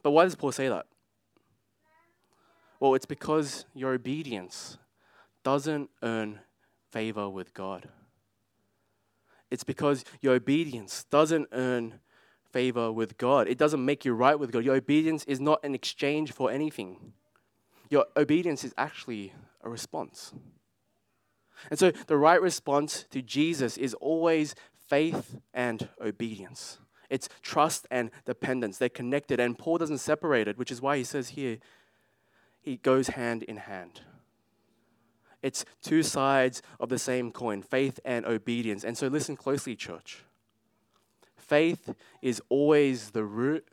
But 0.03 0.11
why 0.11 0.25
does 0.25 0.35
Paul 0.35 0.51
say 0.51 0.67
that? 0.67 0.85
Well, 2.79 2.93
it's 2.93 3.05
because 3.05 3.65
your 3.73 3.93
obedience 3.93 4.77
doesn't 5.43 5.89
earn 6.03 6.39
favor 6.91 7.29
with 7.29 7.53
God. 7.53 7.89
It's 9.49 9.63
because 9.63 10.03
your 10.21 10.35
obedience 10.35 11.05
doesn't 11.09 11.47
earn 11.51 11.99
favor 12.57 12.91
with 12.91 13.19
God. 13.19 13.47
It 13.47 13.59
doesn't 13.59 13.85
make 13.85 14.03
you 14.03 14.15
right 14.15 14.39
with 14.39 14.51
God. 14.51 14.65
Your 14.65 14.77
obedience 14.77 15.23
is 15.25 15.39
not 15.39 15.59
an 15.63 15.75
exchange 15.75 16.31
for 16.31 16.49
anything. 16.49 17.13
Your 17.91 18.07
obedience 18.15 18.63
is 18.63 18.73
actually 18.79 19.31
a 19.61 19.69
response. 19.69 20.33
And 21.69 21.77
so 21.77 21.91
the 22.07 22.17
right 22.17 22.41
response 22.41 23.05
to 23.11 23.21
Jesus 23.21 23.77
is 23.77 23.93
always 23.93 24.55
faith 24.87 25.37
and 25.53 25.87
obedience. 26.01 26.79
It's 27.11 27.29
trust 27.43 27.85
and 27.91 28.09
dependence. 28.25 28.79
They're 28.79 28.89
connected, 28.89 29.39
and 29.39 29.55
Paul 29.55 29.77
doesn't 29.77 29.99
separate 29.99 30.47
it, 30.47 30.57
which 30.57 30.71
is 30.71 30.81
why 30.81 30.97
he 30.97 31.03
says 31.03 31.29
here, 31.29 31.59
it 32.63 32.81
goes 32.81 33.09
hand 33.09 33.43
in 33.43 33.57
hand. 33.57 34.01
It's 35.43 35.63
two 35.83 36.01
sides 36.01 36.63
of 36.79 36.89
the 36.89 36.97
same 36.97 37.31
coin 37.31 37.61
faith 37.61 37.99
and 38.03 38.25
obedience. 38.25 38.83
And 38.83 38.97
so, 38.97 39.05
listen 39.07 39.35
closely, 39.35 39.75
church. 39.75 40.23
Faith 41.47 41.93
is 42.21 42.41
always 42.49 43.11
the 43.11 43.23
root, 43.23 43.65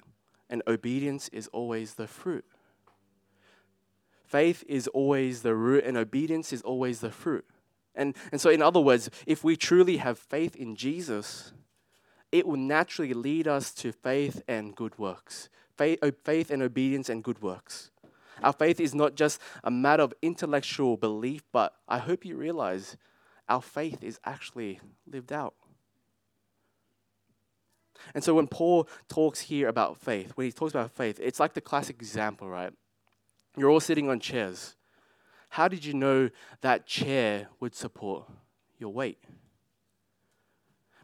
and 0.49 0.63
obedience 0.67 1.29
is 1.29 1.49
always 1.49 1.95
the 1.95 2.07
fruit. 2.07 2.45
Faith 4.25 4.65
is 4.69 4.87
always 4.89 5.43
the 5.43 5.55
root, 5.55 5.85
and 5.85 5.97
obedience 5.97 6.53
is 6.53 6.63
always 6.63 7.01
the 7.01 7.11
fruit. 7.11 7.45
And, 7.97 8.17
and 8.33 8.41
so, 8.41 8.51
in 8.51 8.63
other 8.63 8.81
words, 8.81 9.11
if 9.27 9.45
we 9.45 9.57
truly 9.57 9.99
have 9.99 10.19
faith 10.19 10.57
in 10.57 10.77
Jesus, 10.77 11.53
it 12.33 12.47
will 12.47 12.57
naturally 12.57 13.15
lead 13.15 13.47
us 13.47 13.73
to 13.75 13.93
faith 13.93 14.43
and 14.49 14.75
good 14.75 14.99
works. 14.99 15.49
Faith, 15.77 15.99
faith 16.25 16.51
and 16.51 16.63
obedience 16.63 17.09
and 17.09 17.23
good 17.23 17.43
works. 17.43 17.91
Our 18.43 18.53
faith 18.53 18.81
is 18.81 18.95
not 18.95 19.15
just 19.15 19.41
a 19.63 19.71
matter 19.71 20.03
of 20.03 20.15
intellectual 20.23 20.97
belief, 20.97 21.43
but 21.53 21.75
I 21.89 21.99
hope 21.99 22.25
you 22.25 22.37
realize 22.37 22.97
our 23.49 23.63
faith 23.63 24.03
is 24.03 24.19
actually 24.25 24.81
lived 25.07 25.33
out. 25.33 25.55
And 28.15 28.23
so 28.23 28.35
when 28.35 28.47
Paul 28.47 28.89
talks 29.09 29.41
here 29.41 29.69
about 29.69 29.97
faith, 29.97 30.33
when 30.35 30.47
he 30.47 30.53
talks 30.53 30.73
about 30.73 30.91
faith, 30.91 31.19
it's 31.23 31.41
like 31.41 31.55
the 31.55 31.61
classic 31.61 31.97
example, 31.97 32.49
right? 32.49 32.73
You're 33.57 33.71
all 33.71 33.81
sitting 33.81 34.11
on 34.11 34.21
chairs. 34.21 34.77
How 35.51 35.69
did 35.69 35.85
you 35.85 35.95
know 35.95 36.31
that 36.63 36.87
chair 36.87 37.49
would 37.61 37.75
support 37.75 38.29
your 38.79 38.93
weight? 38.93 39.19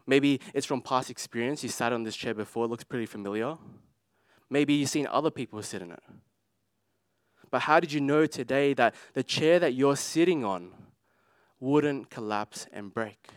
Maybe 0.05 0.41
it's 0.53 0.65
from 0.65 0.81
past 0.81 1.09
experience. 1.09 1.63
You 1.63 1.69
sat 1.69 1.93
on 1.93 2.03
this 2.03 2.15
chair 2.15 2.33
before, 2.33 2.65
it 2.65 2.67
looks 2.67 2.83
pretty 2.83 3.05
familiar. 3.05 3.57
Maybe 4.49 4.73
you've 4.73 4.89
seen 4.89 5.07
other 5.07 5.31
people 5.31 5.61
sit 5.63 5.81
in 5.81 5.91
it. 5.91 6.03
But 7.49 7.61
how 7.61 7.79
did 7.79 7.93
you 7.93 8.01
know 8.01 8.25
today 8.25 8.73
that 8.73 8.95
the 9.13 9.23
chair 9.23 9.59
that 9.59 9.73
you're 9.73 9.95
sitting 9.95 10.43
on 10.43 10.71
wouldn't 11.59 12.09
collapse 12.09 12.67
and 12.73 12.93
break? 12.93 13.29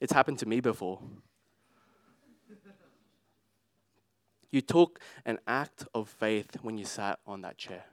It's 0.00 0.12
happened 0.12 0.38
to 0.40 0.46
me 0.46 0.60
before. 0.60 1.00
You 4.50 4.60
took 4.60 5.00
an 5.24 5.38
act 5.46 5.86
of 5.94 6.08
faith 6.08 6.56
when 6.62 6.76
you 6.76 6.84
sat 6.84 7.20
on 7.26 7.42
that 7.42 7.56
chair. 7.56 7.84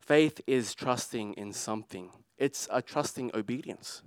Faith 0.00 0.40
is 0.46 0.74
trusting 0.74 1.34
in 1.34 1.52
something, 1.52 2.10
it's 2.38 2.68
a 2.70 2.82
trusting 2.82 3.30
obedience. 3.34 4.02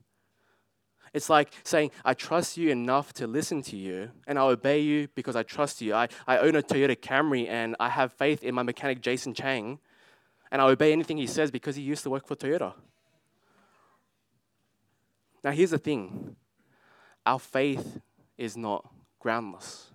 It's 1.12 1.30
like 1.30 1.52
saying, 1.64 1.90
I 2.06 2.14
trust 2.14 2.56
you 2.56 2.70
enough 2.70 3.14
to 3.14 3.26
listen 3.26 3.64
to 3.64 3.76
you, 3.76 4.12
and 4.28 4.38
I'll 4.38 4.50
obey 4.50 4.80
you 4.82 5.08
because 5.16 5.36
I 5.36 5.42
trust 5.42 5.82
you. 5.82 5.96
I, 5.96 6.08
I 6.28 6.38
own 6.38 6.56
a 6.56 6.62
Toyota 6.62 6.96
Camry, 6.96 7.48
and 7.48 7.76
I 7.80 7.90
have 7.90 8.14
faith 8.14 8.44
in 8.44 8.54
my 8.54 8.62
mechanic, 8.62 9.02
Jason 9.02 9.34
Chang, 9.34 9.80
and 10.52 10.62
I'll 10.62 10.70
obey 10.70 10.92
anything 10.92 11.18
he 11.18 11.28
says 11.28 11.50
because 11.50 11.76
he 11.76 11.82
used 11.82 12.04
to 12.04 12.10
work 12.10 12.28
for 12.28 12.36
Toyota. 12.36 12.74
Now, 15.44 15.52
here's 15.52 15.72
the 15.72 15.78
thing 15.78 16.36
our 17.26 17.40
faith 17.40 18.00
is 18.38 18.56
not 18.56 18.88
groundless. 19.20 19.90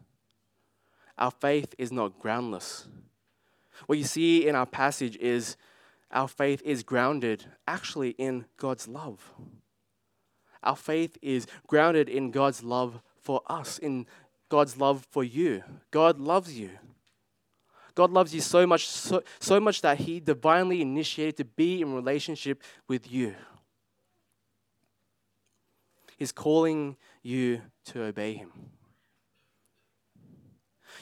Our 1.19 1.31
faith 1.31 1.75
is 1.79 1.93
not 1.93 2.19
groundless. 2.19 2.89
What 3.87 3.99
you 3.99 4.05
see 4.05 4.47
in 4.47 4.55
our 4.55 4.67
passage 4.67 5.17
is 5.17 5.57
our 6.11 6.29
faith 6.29 6.63
is 6.65 6.83
grounded 6.83 7.45
actually 7.67 8.11
in 8.11 8.47
God's 8.57 8.89
love. 8.89 9.33
Our 10.63 10.77
faith 10.77 11.19
is 11.21 11.47
grounded 11.67 12.09
in 12.09 12.31
God's 12.31 12.63
love 12.63 13.01
for 13.21 13.43
us, 13.47 13.79
in 13.79 14.07
God's 14.49 14.77
love 14.77 15.07
for 15.11 15.25
you. 15.25 15.63
God 15.91 16.19
loves 16.19 16.59
you. 16.59 16.71
God 17.95 18.11
loves 18.11 18.35
you 18.35 18.41
so 18.41 18.67
much, 18.67 18.89
so, 18.89 19.23
so 19.39 19.61
much 19.61 19.83
that 19.83 19.99
He 19.99 20.21
divinely 20.21 20.81
initiated 20.83 21.37
to 21.39 21.45
be 21.45 21.81
in 21.81 21.95
relationship 21.95 22.63
with 22.89 23.11
you. 23.11 23.35
He's 26.17 26.33
calling 26.33 26.97
you 27.23 27.61
to 27.87 28.05
obey 28.05 28.35
Him. 28.35 28.53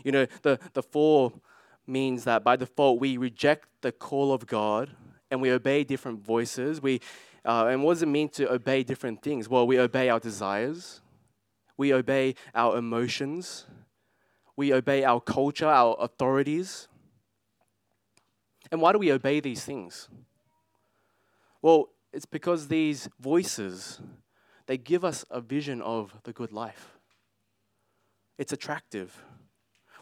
You 0.04 0.12
know, 0.12 0.26
the, 0.42 0.58
the 0.72 0.82
fall 0.82 1.40
means 1.86 2.24
that 2.24 2.44
by 2.44 2.56
default 2.56 3.00
we 3.00 3.16
reject 3.16 3.68
the 3.80 3.92
call 3.92 4.32
of 4.32 4.46
God 4.46 4.90
and 5.30 5.40
we 5.40 5.50
obey 5.50 5.84
different 5.84 6.24
voices. 6.24 6.80
We 6.80 7.00
uh, 7.44 7.66
and 7.66 7.82
what 7.82 7.94
does 7.94 8.02
it 8.02 8.08
mean 8.08 8.28
to 8.28 8.52
obey 8.52 8.84
different 8.84 9.20
things? 9.20 9.48
Well, 9.48 9.66
we 9.66 9.78
obey 9.78 10.08
our 10.08 10.20
desires, 10.20 11.00
we 11.76 11.92
obey 11.92 12.36
our 12.54 12.76
emotions, 12.76 13.66
we 14.56 14.72
obey 14.72 15.02
our 15.02 15.20
culture, 15.20 15.66
our 15.66 15.96
authorities. 15.98 16.86
And 18.70 18.80
why 18.80 18.92
do 18.92 18.98
we 18.98 19.10
obey 19.10 19.40
these 19.40 19.64
things? 19.64 20.08
Well, 21.60 21.88
it's 22.12 22.26
because 22.26 22.68
these 22.68 23.08
voices 23.20 24.00
they 24.66 24.78
give 24.78 25.04
us 25.04 25.24
a 25.30 25.40
vision 25.40 25.82
of 25.82 26.14
the 26.22 26.32
good 26.32 26.52
life. 26.52 26.98
It's 28.38 28.52
attractive, 28.52 29.22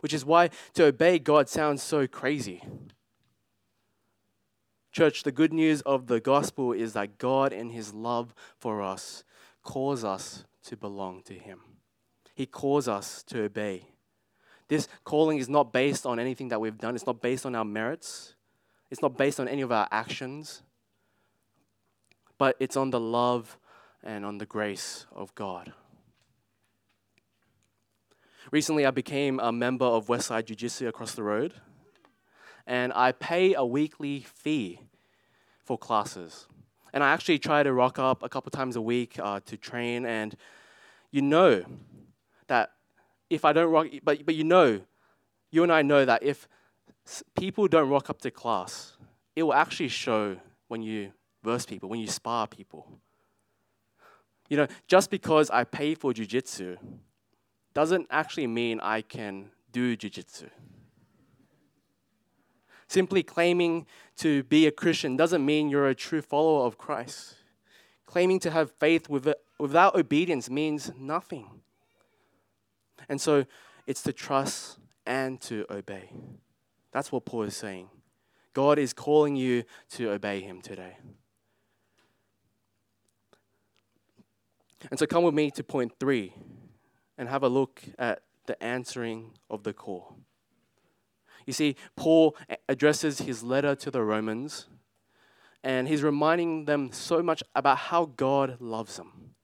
which 0.01 0.13
is 0.13 0.25
why 0.25 0.51
to 0.75 0.85
obey 0.85 1.19
God 1.19 1.49
sounds 1.49 1.83
so 1.83 2.07
crazy. 2.07 2.63
Church, 4.93 5.23
the 5.23 5.33
good 5.33 5.53
news 5.53 5.83
of 5.83 6.09
the 6.09 6.21
gospel 6.21 6.73
is 6.73 6.95
that 6.95 7.19
God, 7.19 7.53
in 7.53 7.71
his 7.71 7.95
love 7.95 8.35
for 8.59 8.83
us, 8.83 9.23
calls 9.63 10.05
us 10.05 10.45
to 10.65 10.77
belong 10.77 11.23
to 11.23 11.35
him. 11.35 11.61
He 12.35 12.47
calls 12.47 12.89
us 12.89 13.23
to 13.25 13.45
obey. 13.45 13.85
This 14.69 14.89
calling 15.05 15.39
is 15.39 15.49
not 15.49 15.73
based 15.73 16.07
on 16.07 16.19
anything 16.19 16.49
that 16.49 16.61
we've 16.61 16.79
done, 16.79 16.95
it's 16.95 17.07
not 17.07 17.21
based 17.21 17.47
on 17.47 17.55
our 17.55 17.65
merits, 17.65 18.35
it's 18.91 19.03
not 19.03 19.17
based 19.17 19.39
on 19.39 19.49
any 19.49 19.63
of 19.63 19.71
our 19.71 19.87
actions, 19.93 20.63
but 22.39 22.57
it's 22.59 22.77
on 22.77 22.91
the 22.91 23.01
love 23.01 23.59
and 24.03 24.25
on 24.25 24.39
the 24.39 24.47
grace 24.47 25.07
of 25.13 25.35
God. 25.35 25.73
Recently, 28.51 28.85
I 28.85 28.91
became 28.91 29.39
a 29.39 29.53
member 29.53 29.85
of 29.85 30.07
Westside 30.09 30.47
Jiu 30.47 30.57
Jitsu 30.57 30.89
across 30.89 31.15
the 31.15 31.23
road, 31.23 31.55
and 32.67 32.93
I 32.95 33.13
pay 33.13 33.55
a 33.55 33.65
weekly 33.65 34.21
fee 34.23 34.81
for 35.63 35.79
classes. 35.79 36.49
And 36.93 37.05
I 37.05 37.11
actually 37.11 37.39
try 37.39 37.63
to 37.63 37.73
rock 37.73 38.01
up 38.01 38.25
a 38.25 38.29
couple 38.29 38.51
times 38.51 38.75
a 38.75 38.81
week 38.81 39.21
uh, 39.21 39.39
to 39.47 39.57
train, 39.57 40.05
and 40.05 40.35
you 41.13 41.23
know 41.23 41.65
that 42.49 42.73
if 43.29 43.45
I 43.45 43.53
don't 43.53 43.71
rock, 43.71 43.87
but, 44.03 44.27
but 44.27 44.35
you 44.35 44.43
know, 44.43 44.81
you 45.53 45.63
and 45.63 45.71
I 45.71 45.83
know 45.83 46.05
that 46.05 46.25
if 46.25 46.49
people 47.37 47.69
don't 47.69 47.89
rock 47.89 48.11
up 48.11 48.21
to 48.23 48.33
class, 48.33 48.97
it 49.37 49.45
will 49.45 49.55
actually 49.55 49.89
show 49.89 50.37
when 50.67 50.83
you 50.83 51.13
verse 51.45 51.67
people, 51.67 51.89
when 51.89 52.01
you 52.01 52.09
spar 52.09 52.49
people. 52.49 52.99
You 54.49 54.57
know, 54.57 54.67
just 54.89 55.09
because 55.09 55.51
I 55.51 55.63
pay 55.63 55.95
for 55.95 56.13
jujitsu 56.13 56.79
doesn't 57.75 58.07
actually 58.11 58.47
mean 58.47 58.81
I 58.81 59.03
can 59.03 59.51
do 59.73 59.97
jiu-jitsu. 59.97 60.49
Simply 62.89 63.23
claiming 63.23 63.87
to 64.17 64.43
be 64.45 64.67
a 64.67 64.73
Christian 64.73 65.17
doesn't 65.17 65.45
mean 65.47 65.69
you're 65.69 65.89
a 65.89 65.95
true 65.95 66.23
follower 66.23 66.67
of 66.67 66.77
Christ. 66.77 67.37
Claiming 68.07 68.41
to 68.41 68.51
have 68.51 68.73
faith 68.73 69.09
without 69.09 69.95
obedience 69.95 70.51
means 70.51 70.91
nothing. 70.99 71.61
And 73.09 73.21
so 73.21 73.47
it's 73.87 74.03
to 74.03 74.13
trust 74.13 74.79
and 75.07 75.41
to 75.43 75.65
obey. 75.71 76.11
That's 76.91 77.13
what 77.13 77.25
Paul 77.25 77.45
is 77.45 77.57
saying. 77.57 77.89
God 78.53 78.81
is 78.81 78.93
calling 78.93 79.37
you 79.37 79.63
to 79.91 80.11
obey 80.11 80.41
him 80.41 80.61
today. 80.61 80.97
And 84.91 84.99
so 84.99 85.07
come 85.07 85.23
with 85.23 85.35
me 85.35 85.53
to 85.53 85.63
point 85.63 85.93
three 86.01 86.35
and 87.21 87.29
have 87.29 87.43
a 87.43 87.49
look 87.51 87.83
at 87.99 88.23
the 88.47 88.61
answering 88.65 89.33
of 89.51 89.63
the 89.63 89.75
call. 89.75 90.17
You 91.45 91.53
see, 91.53 91.77
Paul 91.95 92.35
addresses 92.67 93.19
his 93.21 93.43
letter 93.43 93.75
to 93.75 93.91
the 93.91 94.03
Romans, 94.03 94.69
and 95.63 95.87
he's 95.87 96.03
reminding 96.03 96.65
them 96.65 96.91
so 96.93 97.23
much 97.23 97.43
about 97.55 97.77
how 97.77 98.07
God 98.07 98.57
loves 98.59 98.97
them. 98.97 99.35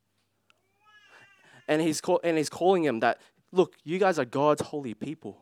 And 1.68 1.83
he's, 1.83 2.00
call, 2.00 2.18
and 2.25 2.38
he's 2.38 2.49
calling 2.49 2.85
them 2.85 3.00
that, 3.00 3.21
look, 3.52 3.75
you 3.85 3.99
guys 3.99 4.18
are 4.18 4.25
God's 4.25 4.62
holy 4.62 4.95
people. 4.95 5.37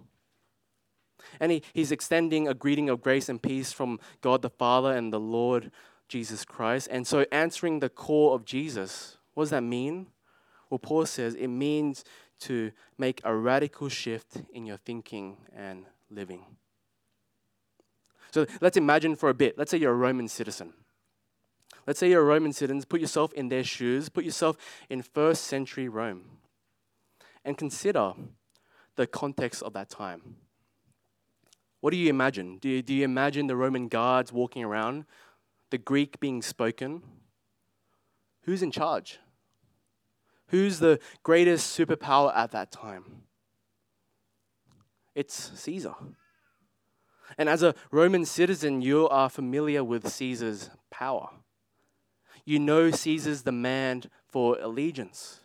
And 1.39 1.53
he, 1.53 1.63
he's 1.73 1.93
extending 1.93 2.49
a 2.49 2.55
greeting 2.55 2.89
of 2.89 3.01
grace 3.01 3.29
and 3.29 3.41
peace 3.41 3.73
from 3.73 4.01
God 4.23 4.43
the 4.43 4.51
Father 4.51 4.93
and 4.93 5.13
the 5.13 5.21
Lord 5.21 5.71
Jesus 6.09 6.45
Christ. 6.45 6.89
And 6.91 7.07
so, 7.07 7.27
answering 7.31 7.79
the 7.79 7.89
call 7.89 8.35
of 8.35 8.45
Jesus, 8.45 9.19
what 9.35 9.45
does 9.45 9.51
that 9.51 9.63
mean? 9.63 10.09
Well, 10.75 10.81
Paul 10.81 11.07
says 11.07 11.37
it 11.37 11.47
means 11.47 12.05
to 12.41 12.73
make 12.99 13.21
a 13.25 13.35
radical 13.35 13.89
shift 13.89 14.43
in 14.53 14.67
your 14.67 14.77
thinking 14.77 15.37
and 15.55 15.87
living. 16.11 16.45
So 18.31 18.47
let's 18.61 18.77
imagine 18.77 19.17
for 19.17 19.29
a 19.29 19.35
bit, 19.35 19.57
let's 19.57 19.71
say 19.71 19.79
you're 19.79 19.93
a 19.93 19.97
Roman 19.97 20.29
citizen. 20.29 20.73
Let's 21.87 22.01
say 22.01 22.11
you're 22.11 22.23
a 22.23 22.25
Roman 22.25 22.53
citizen, 22.53 22.83
put 22.89 23.01
yourself 23.01 23.33
in 23.35 23.49
their 23.49 23.65
shoes, 23.65 24.09
put 24.09 24.25
yourself 24.25 24.57
in 24.89 25.03
first 25.03 25.45
century 25.45 25.89
Rome, 25.89 26.39
and 27.45 27.59
consider 27.59 28.13
the 28.97 29.07
context 29.07 29.63
of 29.63 29.73
that 29.75 29.91
time. 29.91 30.37
What 31.81 31.91
do 31.91 31.97
you 31.97 32.09
imagine? 32.09 32.59
Do 32.59 32.69
you, 32.69 32.83
do 32.83 32.95
you 32.95 33.05
imagine 33.05 33.47
the 33.47 33.57
Roman 33.57 33.89
guards 33.89 34.33
walking 34.33 34.65
around, 34.65 35.05
the 35.71 35.79
Greek 35.79 36.19
being 36.19 36.41
spoken? 36.41 37.03
Who's 38.45 38.63
in 38.63 38.71
charge? 38.71 39.19
Who's 40.49 40.79
the 40.79 40.99
greatest 41.23 41.77
superpower 41.77 42.35
at 42.37 42.51
that 42.53 42.71
time? 42.71 43.23
It's 45.15 45.53
Caesar. 45.55 45.95
And 47.39 47.49
as 47.49 47.63
a 47.63 47.75
Roman 47.91 48.25
citizen, 48.25 48.83
you 48.83 49.09
are 49.09 49.29
familiar 49.29 49.83
with 49.83 50.09
Caesar's 50.09 50.71
power. 50.91 51.29
You 52.45 52.59
know 52.59 52.91
Caesar's 52.91 53.43
demand 53.43 54.11
for 54.29 54.59
allegiance. 54.61 55.41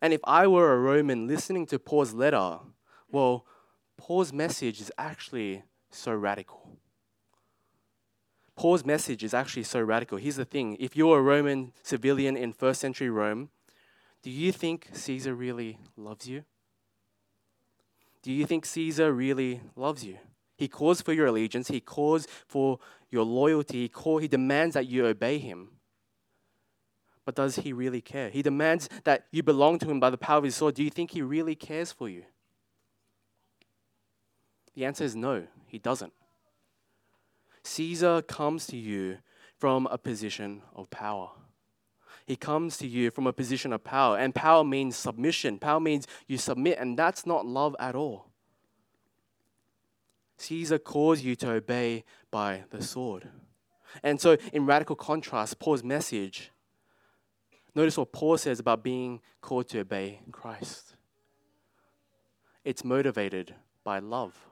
And 0.00 0.12
if 0.12 0.20
I 0.24 0.46
were 0.46 0.72
a 0.72 0.78
Roman 0.78 1.26
listening 1.26 1.66
to 1.66 1.78
Paul's 1.78 2.12
letter, 2.12 2.58
well, 3.10 3.46
Paul's 3.96 4.32
message 4.32 4.80
is 4.80 4.90
actually 4.98 5.62
so 5.90 6.12
radical. 6.12 6.78
Paul's 8.56 8.84
message 8.84 9.22
is 9.22 9.34
actually 9.34 9.62
so 9.62 9.80
radical. 9.80 10.18
Here's 10.18 10.36
the 10.36 10.44
thing 10.44 10.76
if 10.80 10.96
you're 10.96 11.18
a 11.18 11.22
Roman 11.22 11.72
civilian 11.82 12.36
in 12.36 12.52
first 12.52 12.80
century 12.80 13.10
Rome, 13.10 13.50
do 14.22 14.30
you 14.30 14.52
think 14.52 14.88
Caesar 14.92 15.34
really 15.34 15.78
loves 15.96 16.28
you? 16.28 16.44
Do 18.22 18.30
you 18.32 18.46
think 18.46 18.64
Caesar 18.64 19.12
really 19.12 19.60
loves 19.74 20.04
you? 20.04 20.18
He 20.56 20.68
calls 20.68 21.02
for 21.02 21.12
your 21.12 21.26
allegiance, 21.26 21.68
he 21.68 21.80
calls 21.80 22.28
for 22.46 22.78
your 23.10 23.24
loyalty, 23.24 23.82
he, 23.82 23.88
call, 23.88 24.18
he 24.18 24.28
demands 24.28 24.74
that 24.74 24.86
you 24.86 25.04
obey 25.06 25.38
him. 25.38 25.70
But 27.24 27.34
does 27.34 27.56
he 27.56 27.72
really 27.72 28.00
care? 28.00 28.30
He 28.30 28.42
demands 28.42 28.88
that 29.04 29.26
you 29.32 29.42
belong 29.42 29.78
to 29.80 29.90
him 29.90 29.98
by 29.98 30.10
the 30.10 30.18
power 30.18 30.38
of 30.38 30.44
his 30.44 30.56
sword. 30.56 30.74
Do 30.74 30.82
you 30.82 30.90
think 30.90 31.12
he 31.12 31.22
really 31.22 31.54
cares 31.54 31.92
for 31.92 32.08
you? 32.08 32.24
The 34.74 34.84
answer 34.84 35.04
is 35.04 35.14
no, 35.14 35.46
he 35.66 35.78
doesn't. 35.78 36.12
Caesar 37.64 38.22
comes 38.22 38.66
to 38.68 38.76
you 38.76 39.18
from 39.56 39.86
a 39.86 39.98
position 39.98 40.62
of 40.74 40.90
power. 40.90 41.30
He 42.26 42.36
comes 42.36 42.76
to 42.78 42.86
you 42.86 43.10
from 43.10 43.26
a 43.26 43.32
position 43.32 43.72
of 43.72 43.84
power. 43.84 44.16
And 44.18 44.34
power 44.34 44.64
means 44.64 44.96
submission. 44.96 45.58
Power 45.58 45.80
means 45.80 46.06
you 46.26 46.38
submit, 46.38 46.78
and 46.78 46.98
that's 46.98 47.26
not 47.26 47.46
love 47.46 47.74
at 47.78 47.94
all. 47.94 48.26
Caesar 50.36 50.78
calls 50.78 51.20
you 51.20 51.36
to 51.36 51.50
obey 51.50 52.04
by 52.30 52.64
the 52.70 52.82
sword. 52.82 53.28
And 54.02 54.20
so, 54.20 54.36
in 54.52 54.66
radical 54.66 54.96
contrast, 54.96 55.58
Paul's 55.58 55.84
message, 55.84 56.50
notice 57.74 57.98
what 57.98 58.12
Paul 58.12 58.38
says 58.38 58.58
about 58.58 58.82
being 58.82 59.20
called 59.40 59.68
to 59.68 59.80
obey 59.80 60.20
Christ. 60.32 60.96
It's 62.64 62.84
motivated 62.84 63.54
by 63.84 63.98
love. 63.98 64.46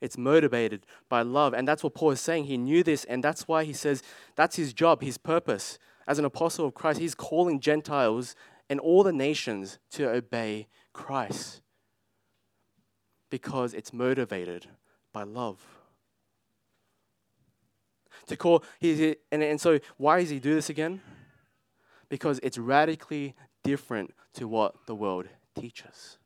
It's 0.00 0.16
motivated 0.16 0.86
by 1.08 1.22
love. 1.22 1.52
And 1.52 1.68
that's 1.68 1.84
what 1.84 1.94
Paul 1.94 2.10
is 2.10 2.20
saying. 2.20 2.44
He 2.44 2.56
knew 2.56 2.82
this, 2.82 3.04
and 3.04 3.22
that's 3.22 3.46
why 3.46 3.64
he 3.64 3.74
says 3.74 4.02
that's 4.34 4.56
his 4.56 4.72
job, 4.72 5.02
his 5.02 5.18
purpose 5.18 5.78
as 6.06 6.18
an 6.18 6.24
apostle 6.24 6.66
of 6.66 6.74
Christ, 6.74 7.00
he's 7.00 7.14
calling 7.14 7.60
Gentiles 7.60 8.34
and 8.68 8.80
all 8.80 9.02
the 9.02 9.12
nations 9.12 9.78
to 9.92 10.08
obey 10.08 10.68
Christ 10.92 11.62
because 13.30 13.74
it's 13.74 13.92
motivated 13.92 14.66
by 15.12 15.22
love. 15.22 15.58
To 18.26 18.36
call, 18.36 18.64
he, 18.78 19.16
and, 19.32 19.42
and 19.42 19.60
so 19.60 19.78
why 19.96 20.20
does 20.20 20.30
he 20.30 20.38
do 20.38 20.54
this 20.54 20.68
again? 20.68 21.00
Because 22.08 22.38
it's 22.42 22.58
radically 22.58 23.34
different 23.64 24.12
to 24.34 24.46
what 24.46 24.86
the 24.86 24.94
world 24.94 25.26
teaches. 25.58 26.18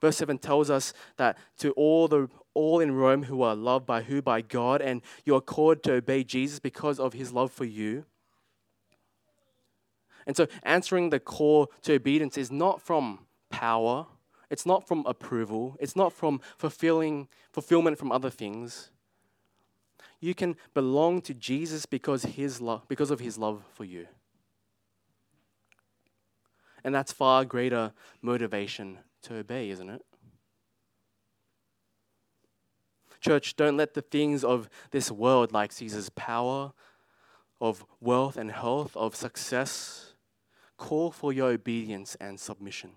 Verse 0.00 0.16
7 0.16 0.38
tells 0.38 0.70
us 0.70 0.92
that 1.16 1.36
to 1.58 1.72
all 1.72 2.08
the 2.08 2.28
all 2.54 2.80
in 2.80 2.92
Rome 2.92 3.24
who 3.24 3.42
are 3.42 3.54
loved 3.54 3.86
by 3.86 4.02
who? 4.02 4.20
By 4.20 4.40
God, 4.40 4.80
and 4.80 5.02
you 5.24 5.34
are 5.36 5.40
called 5.40 5.82
to 5.84 5.94
obey 5.94 6.24
Jesus 6.24 6.58
because 6.58 6.98
of 6.98 7.12
his 7.12 7.32
love 7.32 7.52
for 7.52 7.64
you. 7.64 8.04
And 10.28 10.36
so 10.36 10.46
answering 10.62 11.08
the 11.08 11.18
call 11.18 11.72
to 11.82 11.94
obedience 11.94 12.36
is 12.36 12.52
not 12.52 12.82
from 12.82 13.20
power, 13.48 14.06
it's 14.50 14.66
not 14.66 14.86
from 14.86 15.04
approval, 15.06 15.74
it's 15.80 15.96
not 15.96 16.12
from 16.12 16.42
fulfilling 16.58 17.28
fulfillment 17.50 17.96
from 17.96 18.12
other 18.12 18.28
things. 18.28 18.90
You 20.20 20.34
can 20.34 20.56
belong 20.74 21.22
to 21.22 21.34
Jesus 21.34 21.86
because 21.86 22.24
his 22.24 22.60
because 22.88 23.10
of 23.10 23.20
his 23.20 23.38
love 23.38 23.64
for 23.72 23.84
you. 23.84 24.06
And 26.84 26.94
that's 26.94 27.12
far 27.12 27.46
greater 27.46 27.92
motivation 28.20 28.98
to 29.22 29.36
obey, 29.36 29.70
isn't 29.70 29.88
it? 29.88 30.04
Church, 33.20 33.56
don't 33.56 33.78
let 33.78 33.94
the 33.94 34.02
things 34.02 34.44
of 34.44 34.68
this 34.90 35.10
world, 35.10 35.52
like 35.52 35.72
Caesar's 35.72 36.10
power, 36.10 36.72
of 37.60 37.84
wealth 38.00 38.36
and 38.36 38.52
health, 38.52 38.96
of 38.96 39.16
success, 39.16 40.07
call 40.78 41.10
for 41.10 41.32
your 41.32 41.50
obedience 41.50 42.16
and 42.20 42.40
submission. 42.40 42.90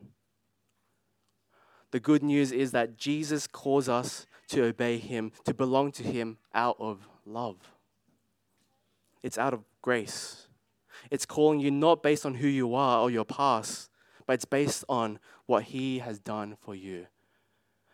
The 1.91 1.99
good 1.99 2.23
news 2.23 2.53
is 2.53 2.71
that 2.71 2.97
Jesus 2.97 3.47
calls 3.47 3.89
us 3.89 4.25
to 4.47 4.63
obey 4.63 4.97
him, 4.97 5.33
to 5.43 5.53
belong 5.53 5.91
to 5.93 6.03
him 6.03 6.37
out 6.53 6.77
of 6.79 7.07
love. 7.25 7.57
It's 9.21 9.37
out 9.37 9.53
of 9.53 9.63
grace. 9.81 10.47
It's 11.09 11.25
calling 11.25 11.59
you 11.59 11.71
not 11.71 12.03
based 12.03 12.25
on 12.25 12.35
who 12.35 12.47
you 12.47 12.75
are 12.75 13.01
or 13.01 13.11
your 13.11 13.25
past, 13.25 13.89
but 14.25 14.33
it's 14.33 14.45
based 14.45 14.85
on 14.87 15.19
what 15.45 15.63
He 15.63 15.99
has 15.99 16.19
done 16.19 16.55
for 16.61 16.75
you. 16.75 17.07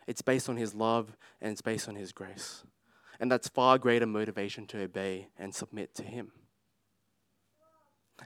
It's 0.06 0.22
based 0.22 0.48
on 0.48 0.56
His 0.56 0.74
love 0.74 1.16
and 1.40 1.52
it's 1.52 1.62
based 1.62 1.88
on 1.88 1.96
His 1.96 2.12
grace. 2.12 2.64
And 3.20 3.30
that's 3.30 3.48
far 3.48 3.78
greater 3.78 4.06
motivation 4.06 4.66
to 4.68 4.82
obey 4.82 5.28
and 5.38 5.54
submit 5.54 5.94
to 5.96 6.02
Him. 6.04 6.32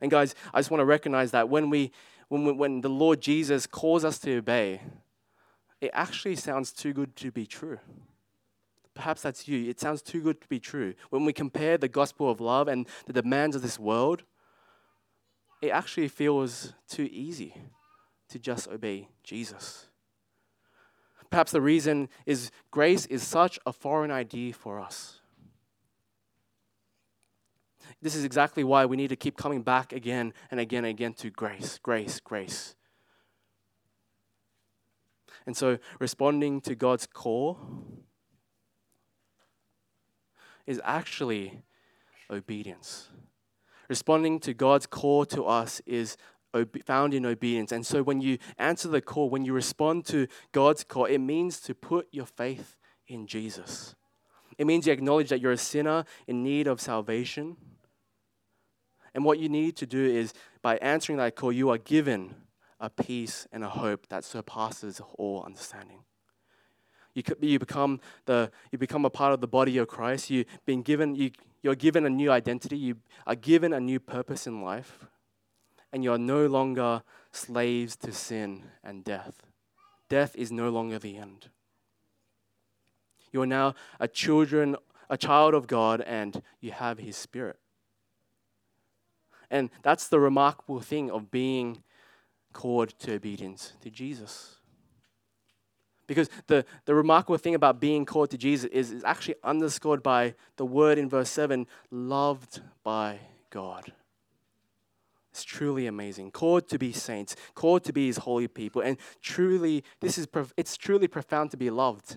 And 0.01 0.11
guys, 0.11 0.35
I 0.53 0.59
just 0.59 0.71
want 0.71 0.81
to 0.81 0.87
recognize 0.87 1.31
that 1.33 1.49
when 1.49 1.71
we 1.71 1.93
when, 2.29 2.45
we, 2.47 2.53
when 2.53 2.81
the 2.81 2.89
Lord 2.89 3.21
Jesus 3.21 3.67
calls 3.67 4.07
us 4.07 4.19
to 4.21 4.39
obey, 4.39 4.81
it 5.83 5.91
actually 5.93 6.37
sounds 6.37 6.73
too 6.73 6.95
good 6.95 7.15
to 7.17 7.31
be 7.31 7.45
true. 7.45 7.79
Perhaps 8.95 9.23
that's 9.23 9.49
you. 9.49 9.69
It 9.69 9.81
sounds 9.81 10.01
too 10.01 10.23
good 10.23 10.41
to 10.41 10.49
be 10.49 10.59
true. 10.59 10.95
When 11.11 11.25
we 11.25 11.33
compare 11.33 11.77
the 11.77 11.89
gospel 11.89 12.31
of 12.31 12.41
love 12.41 12.69
and 12.69 12.87
the 13.07 13.13
demands 13.13 13.57
of 13.57 13.63
this 13.63 13.79
world, 13.79 14.23
it 15.61 15.71
actually 15.71 16.09
feels 16.09 16.73
too 16.89 17.09
easy 17.13 17.55
to 18.29 18.39
just 18.39 18.69
obey 18.69 19.09
Jesus. 19.23 19.89
Perhaps 21.31 21.53
the 21.53 21.63
reason 21.63 22.09
is 22.27 22.51
grace 22.71 23.07
is 23.07 23.23
such 23.23 23.59
a 23.65 23.73
foreign 23.73 24.11
idea 24.11 24.53
for 24.53 24.79
us. 24.79 25.22
This 28.03 28.17
is 28.17 28.25
exactly 28.25 28.65
why 28.65 28.85
we 28.85 28.97
need 28.97 29.09
to 29.09 29.17
keep 29.17 29.37
coming 29.37 29.63
back 29.63 29.93
again 29.93 30.35
and 30.51 30.59
again 30.59 30.85
and 30.85 30.91
again 30.91 31.15
to 31.15 31.31
grace, 31.31 31.79
grace, 31.83 32.21
grace. 32.21 32.75
And 35.47 35.57
so, 35.57 35.79
responding 36.01 36.61
to 36.63 36.75
God's 36.75 37.07
call 37.07 37.59
is 40.67 40.81
actually 40.85 41.63
obedience. 42.31 43.09
Responding 43.89 44.41
to 44.41 44.55
God's 44.55 44.87
call 44.87 45.25
to 45.27 45.45
us 45.45 45.81
is 45.87 46.17
found 46.85 47.15
in 47.15 47.27
obedience. 47.27 47.73
And 47.73 47.85
so 47.85 48.03
when 48.03 48.21
you 48.21 48.39
answer 48.59 48.89
the 48.89 49.01
call, 49.01 49.31
when 49.31 49.45
you 49.45 49.53
respond 49.53 50.05
to 50.07 50.27
God's 50.53 50.85
call, 50.85 51.07
it 51.07 51.19
means 51.19 51.61
to 51.61 51.75
put 51.75 52.09
your 52.13 52.27
faith 52.27 52.77
in 53.09 53.27
Jesus. 53.27 53.95
It 54.59 54.67
means 54.67 54.87
you 54.87 54.93
acknowledge 54.93 55.31
that 55.31 55.41
you're 55.41 55.53
a 55.53 55.57
sinner 55.57 56.05
in 56.27 56.43
need 56.43 56.67
of 56.67 56.81
salvation. 56.81 57.57
And 59.15 59.25
what 59.25 59.39
you 59.39 59.49
need 59.49 59.77
to 59.77 59.87
do 59.87 60.05
is, 60.05 60.33
by 60.63 60.77
answering 60.79 61.19
that 61.19 61.37
call, 61.37 61.53
you 61.53 61.71
are 61.71 61.79
given 61.79 62.35
a 62.81 62.91
peace 62.91 63.47
and 63.53 63.63
a 63.63 63.69
hope 63.69 64.09
that 64.09 64.25
surpasses 64.25 65.01
all 65.19 65.43
understanding. 65.45 66.01
You, 67.15 67.23
you, 67.41 67.59
become 67.59 68.01
the, 68.25 68.51
you 68.71 68.79
become 68.79 69.05
a 69.05 69.11
part 69.11 69.35
of 69.35 69.41
the 69.41 69.47
body 69.47 69.77
of 69.79 69.87
Christ. 69.87 70.31
You've 70.31 70.47
been 70.65 70.83
given, 70.83 71.15
you, 71.15 71.31
you're 71.63 71.75
given 71.75 72.07
a 72.07 72.11
new 72.11 72.31
identity. 72.31 72.77
You 72.77 72.97
are 73.27 73.35
given 73.35 73.73
a 73.73 73.81
new 73.81 74.01
purpose 74.01 74.47
in 74.47 74.63
life. 74.63 75.07
And 75.93 76.03
you 76.03 76.11
are 76.13 76.19
no 76.19 76.47
longer 76.47 77.03
slaves 77.31 77.97
to 77.97 78.13
sin 78.13 78.65
and 78.83 79.05
death. 79.05 79.43
Death 80.09 80.35
is 80.37 80.51
no 80.51 80.71
longer 80.71 80.99
the 80.99 81.19
end. 81.19 81.49
You 83.31 83.43
are 83.43 83.47
now 83.47 83.75
a 84.01 84.09
children, 84.09 84.77
a 85.09 85.17
child 85.17 85.55
of 85.55 85.67
God, 85.67 86.01
and 86.01 86.43
you 86.61 86.73
have 86.73 86.99
His 86.99 87.17
Spirit. 87.17 87.59
And 89.53 89.69
that's 89.83 90.09
the 90.09 90.19
remarkable 90.19 90.81
thing 90.81 91.11
of 91.11 91.31
being 91.31 91.83
called 92.55 92.99
to 93.01 93.15
obedience 93.15 93.75
to 93.83 93.91
Jesus. 93.91 94.57
Because 96.07 96.31
the, 96.47 96.65
the 96.87 96.95
remarkable 96.95 97.37
thing 97.37 97.55
about 97.55 97.79
being 97.79 98.07
called 98.07 98.31
to 98.31 98.39
Jesus 98.39 98.71
is, 98.73 98.91
is 98.91 99.05
actually 99.05 99.35
underscored 99.45 100.03
by 100.03 100.35
the 100.57 100.65
word 100.65 100.97
in 100.99 101.09
verse 101.09 101.29
7 101.29 101.67
loved 101.91 102.63
by 102.83 103.21
God. 103.51 103.93
It's 105.31 105.45
truly 105.45 105.87
amazing. 105.87 106.31
Called 106.31 106.67
to 106.71 106.79
be 106.79 106.93
saints, 106.93 107.37
called 107.55 107.85
to 107.85 107.93
be 107.93 108.07
his 108.07 108.19
holy 108.19 108.49
people. 108.49 108.81
And 108.81 108.97
truly, 109.21 109.85
this 110.01 110.17
is 110.17 110.27
it's 110.57 110.79
truly 110.79 111.09
profound 111.09 111.51
to 111.51 111.57
be 111.59 111.69
loved. 111.69 112.17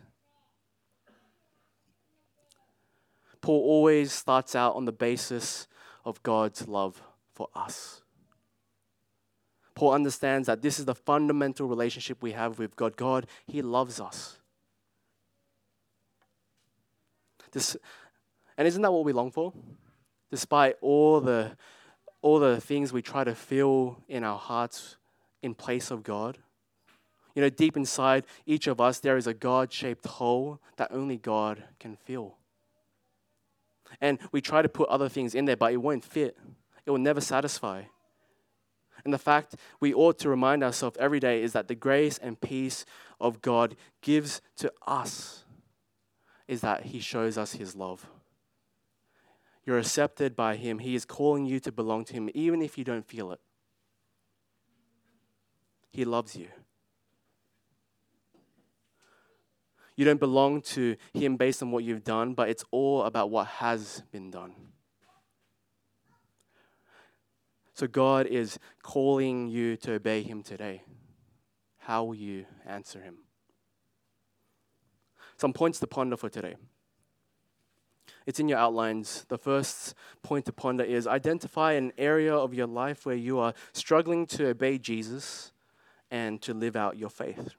Paul 3.42 3.62
always 3.62 4.14
starts 4.14 4.56
out 4.56 4.76
on 4.76 4.86
the 4.86 4.94
basis 4.94 5.68
of 6.06 6.24
God's 6.24 6.68
love 6.68 7.02
for 7.36 7.50
us. 7.54 8.02
Paul 9.76 9.92
understands 9.92 10.48
that 10.48 10.62
this 10.62 10.80
is 10.80 10.86
the 10.86 10.96
fundamental 10.96 11.68
relationship 11.68 12.22
we 12.22 12.32
have 12.32 12.58
with 12.58 12.76
God. 12.78 12.96
God, 12.96 13.28
He 13.46 13.62
loves 13.62 14.00
us. 14.00 14.40
This, 17.52 17.78
and 18.58 18.68
isn't 18.68 18.82
that 18.82 18.92
what 18.92 19.04
we 19.04 19.14
long 19.14 19.32
for? 19.32 19.54
Despite 20.32 20.78
all 20.82 21.20
the, 21.20 21.58
all 22.22 22.40
the 22.40 22.60
things 22.60 22.92
we 22.92 23.02
try 23.02 23.24
to 23.24 23.36
fill 23.36 23.98
in 24.08 24.24
our 24.24 24.40
hearts 24.40 24.96
in 25.44 25.54
place 25.54 25.92
of 25.92 26.04
God. 26.04 26.38
You 27.36 27.42
know, 27.42 27.50
deep 27.50 27.76
inside 27.76 28.24
each 28.46 28.68
of 28.68 28.80
us, 28.80 29.00
there 29.00 29.18
is 29.18 29.28
a 29.28 29.34
God 29.34 29.72
shaped 29.72 30.06
hole 30.06 30.62
that 30.78 30.90
only 30.92 31.18
God 31.18 31.64
can 31.80 31.98
fill. 31.98 32.36
And 34.00 34.20
we 34.32 34.42
try 34.42 34.62
to 34.62 34.70
put 34.70 34.90
other 34.90 35.10
things 35.10 35.36
in 35.36 35.46
there, 35.46 35.58
but 35.58 35.74
it 35.74 35.78
won't 35.78 36.04
fit, 36.04 36.38
it 36.86 36.92
will 36.92 36.98
never 36.98 37.22
satisfy. 37.22 37.84
And 39.04 39.14
the 39.14 39.20
fact 39.20 39.56
we 39.80 39.94
ought 39.94 40.18
to 40.20 40.30
remind 40.30 40.64
ourselves 40.64 40.98
every 41.00 41.20
day 41.20 41.44
is 41.44 41.54
that 41.54 41.68
the 41.68 41.76
grace 41.76 42.18
and 42.18 42.40
peace 42.40 42.86
of 43.20 43.42
God 43.42 43.76
gives 44.02 44.42
to 44.58 44.72
us 44.88 45.46
is 46.48 46.62
that 46.62 46.86
He 46.86 47.00
shows 47.00 47.38
us 47.38 47.54
His 47.54 47.76
love. 47.76 48.08
You're 49.66 49.80
accepted 49.80 50.36
by 50.36 50.56
Him. 50.56 50.80
He 50.80 50.96
is 50.96 51.06
calling 51.06 51.46
you 51.46 51.60
to 51.62 51.72
belong 51.72 52.06
to 52.06 52.14
Him, 52.14 52.30
even 52.34 52.62
if 52.62 52.78
you 52.78 52.84
don't 52.84 53.06
feel 53.06 53.32
it. 53.32 53.40
He 55.92 56.04
loves 56.06 56.36
you. 56.36 56.48
You 59.96 60.04
don't 60.04 60.20
belong 60.20 60.62
to 60.62 60.98
Him 61.14 61.38
based 61.38 61.64
on 61.64 61.72
what 61.72 61.84
you've 61.84 62.04
done, 62.04 62.34
but 62.34 62.50
it's 62.50 62.66
all 62.72 63.04
about 63.04 63.30
what 63.30 63.48
has 63.48 64.04
been 64.12 64.30
done. 64.30 64.54
So 67.76 67.88
God 67.88 68.26
is 68.26 68.58
calling 68.82 69.50
you 69.50 69.76
to 69.78 69.94
obey 69.94 70.24
Him 70.24 70.44
today. 70.44 70.82
How 71.80 72.06
will 72.06 72.16
you 72.16 72.46
answer 72.66 73.02
Him? 73.02 73.18
Some 75.36 75.52
points 75.52 75.80
to 75.82 75.88
ponder 75.88 76.16
for 76.16 76.30
today. 76.30 76.56
It's 78.26 78.40
in 78.40 78.48
your 78.48 78.58
outlines. 78.58 79.26
The 79.28 79.38
first 79.38 79.94
point 80.24 80.46
to 80.46 80.54
ponder 80.54 80.86
is 80.86 81.06
identify 81.06 81.74
an 81.74 81.92
area 81.98 82.34
of 82.34 82.54
your 82.54 82.66
life 82.66 83.06
where 83.06 83.16
you 83.16 83.40
are 83.40 83.54
struggling 83.74 84.26
to 84.28 84.48
obey 84.48 84.78
Jesus 84.78 85.52
and 86.10 86.42
to 86.44 86.54
live 86.54 86.78
out 86.78 86.98
your 86.98 87.10
faith. 87.10 87.56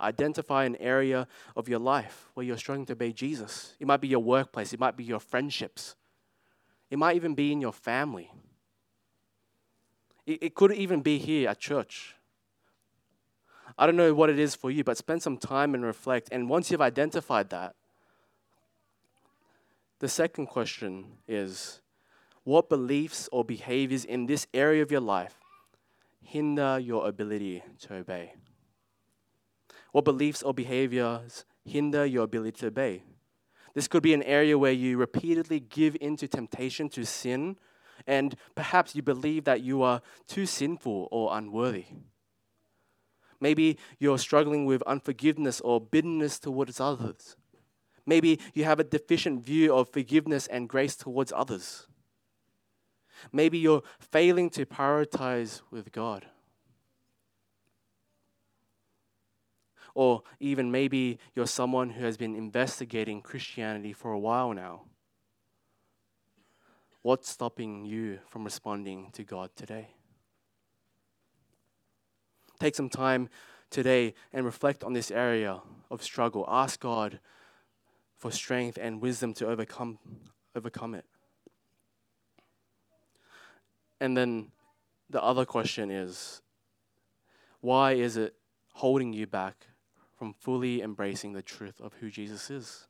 Identify 0.00 0.64
an 0.64 0.74
area 0.76 1.28
of 1.54 1.68
your 1.68 1.78
life 1.78 2.30
where 2.34 2.44
you're 2.44 2.58
struggling 2.58 2.86
to 2.86 2.92
obey 2.94 3.12
Jesus. 3.12 3.76
It 3.78 3.86
might 3.86 4.00
be 4.00 4.08
your 4.08 4.22
workplace, 4.22 4.72
it 4.72 4.80
might 4.80 4.96
be 4.96 5.04
your 5.04 5.20
friendships, 5.20 5.94
it 6.90 6.98
might 6.98 7.14
even 7.14 7.34
be 7.34 7.52
in 7.52 7.60
your 7.60 7.72
family. 7.72 8.32
It, 10.28 10.42
it 10.42 10.54
could 10.54 10.72
even 10.72 11.00
be 11.00 11.16
here 11.16 11.48
at 11.48 11.58
church. 11.58 12.14
I 13.78 13.86
don't 13.86 13.96
know 13.96 14.12
what 14.12 14.28
it 14.28 14.38
is 14.38 14.54
for 14.54 14.70
you, 14.70 14.84
but 14.84 14.98
spend 14.98 15.22
some 15.22 15.38
time 15.38 15.74
and 15.74 15.82
reflect. 15.84 16.28
And 16.30 16.50
once 16.50 16.70
you've 16.70 16.82
identified 16.82 17.48
that, 17.50 17.74
the 20.00 20.08
second 20.08 20.46
question 20.46 21.06
is 21.26 21.80
what 22.44 22.68
beliefs 22.68 23.28
or 23.32 23.42
behaviors 23.42 24.04
in 24.04 24.26
this 24.26 24.46
area 24.52 24.82
of 24.82 24.92
your 24.92 25.00
life 25.00 25.34
hinder 26.22 26.78
your 26.78 27.08
ability 27.08 27.62
to 27.80 27.94
obey? 27.94 28.34
What 29.92 30.04
beliefs 30.04 30.42
or 30.42 30.52
behaviors 30.52 31.46
hinder 31.64 32.04
your 32.04 32.24
ability 32.24 32.60
to 32.60 32.66
obey? 32.66 33.02
This 33.72 33.88
could 33.88 34.02
be 34.02 34.12
an 34.12 34.22
area 34.24 34.58
where 34.58 34.72
you 34.72 34.98
repeatedly 34.98 35.60
give 35.60 35.96
into 36.00 36.28
temptation 36.28 36.90
to 36.90 37.06
sin 37.06 37.56
and 38.08 38.34
perhaps 38.54 38.96
you 38.96 39.02
believe 39.02 39.44
that 39.44 39.60
you 39.60 39.82
are 39.82 40.00
too 40.26 40.46
sinful 40.46 41.08
or 41.12 41.36
unworthy. 41.36 41.84
Maybe 43.38 43.78
you're 44.00 44.18
struggling 44.18 44.64
with 44.64 44.82
unforgiveness 44.82 45.60
or 45.60 45.80
bitterness 45.80 46.38
towards 46.40 46.80
others. 46.80 47.36
Maybe 48.06 48.40
you 48.54 48.64
have 48.64 48.80
a 48.80 48.84
deficient 48.84 49.44
view 49.44 49.74
of 49.74 49.90
forgiveness 49.90 50.46
and 50.46 50.68
grace 50.68 50.96
towards 50.96 51.32
others. 51.32 51.86
Maybe 53.30 53.58
you're 53.58 53.82
failing 54.00 54.48
to 54.50 54.64
prioritize 54.64 55.60
with 55.70 55.92
God. 55.92 56.26
Or 59.94 60.22
even 60.40 60.70
maybe 60.70 61.18
you're 61.34 61.46
someone 61.46 61.90
who 61.90 62.04
has 62.04 62.16
been 62.16 62.34
investigating 62.34 63.20
Christianity 63.20 63.92
for 63.92 64.12
a 64.12 64.18
while 64.18 64.54
now 64.54 64.84
What's 67.02 67.30
stopping 67.30 67.84
you 67.84 68.18
from 68.28 68.44
responding 68.44 69.10
to 69.12 69.22
God 69.22 69.50
today? 69.54 69.90
Take 72.58 72.74
some 72.74 72.88
time 72.88 73.28
today 73.70 74.14
and 74.32 74.44
reflect 74.44 74.82
on 74.82 74.92
this 74.92 75.10
area 75.10 75.60
of 75.90 76.02
struggle. 76.02 76.44
Ask 76.48 76.80
God 76.80 77.20
for 78.16 78.32
strength 78.32 78.78
and 78.80 79.00
wisdom 79.00 79.32
to 79.34 79.46
overcome, 79.46 79.98
overcome 80.56 80.94
it. 80.94 81.04
And 84.00 84.16
then 84.16 84.50
the 85.08 85.22
other 85.22 85.44
question 85.44 85.90
is 85.90 86.42
why 87.60 87.92
is 87.92 88.16
it 88.16 88.34
holding 88.72 89.12
you 89.12 89.26
back 89.26 89.66
from 90.16 90.32
fully 90.32 90.82
embracing 90.82 91.32
the 91.32 91.42
truth 91.42 91.80
of 91.80 91.94
who 91.94 92.10
Jesus 92.10 92.50
is? 92.50 92.88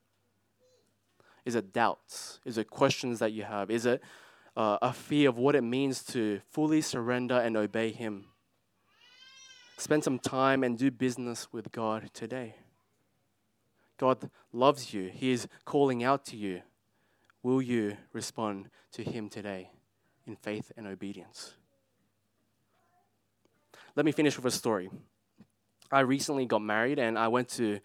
Is 1.49 1.55
it 1.55 1.73
doubts? 1.73 2.41
Is 2.45 2.59
it 2.59 2.69
questions 2.69 3.21
that 3.21 3.33
you 3.33 3.43
have? 3.43 3.71
Is 3.71 3.87
it 3.87 4.03
uh, 4.55 4.77
a 4.83 4.93
fear 4.93 5.31
of 5.31 5.39
what 5.39 5.55
it 5.55 5.63
means 5.63 6.05
to 6.13 6.43
fully 6.51 6.83
surrender 6.83 7.37
and 7.41 7.57
obey 7.57 7.91
Him? 7.91 8.27
Spend 9.79 10.05
some 10.05 10.19
time 10.19 10.63
and 10.63 10.77
do 10.77 10.91
business 10.91 11.51
with 11.51 11.73
God 11.73 12.11
today. 12.13 12.57
God 13.97 14.29
loves 14.53 14.93
you, 14.93 15.09
He 15.09 15.31
is 15.31 15.49
calling 15.65 16.05
out 16.05 16.27
to 16.27 16.37
you. 16.37 16.61
Will 17.43 17.63
you 17.63 17.97
respond 18.13 18.69
to 18.93 19.03
Him 19.03 19.31
today 19.31 19.71
in 20.27 20.37
faith 20.37 20.71
and 20.77 20.87
obedience? 20.87 21.55
Let 23.97 24.05
me 24.05 24.13
finish 24.13 24.37
with 24.37 24.45
a 24.45 24.51
story. 24.51 24.91
I 25.91 26.01
recently 26.01 26.45
got 26.45 26.61
married 26.61 26.99
and 26.99 27.19
I 27.19 27.29
went 27.29 27.49
to, 27.57 27.81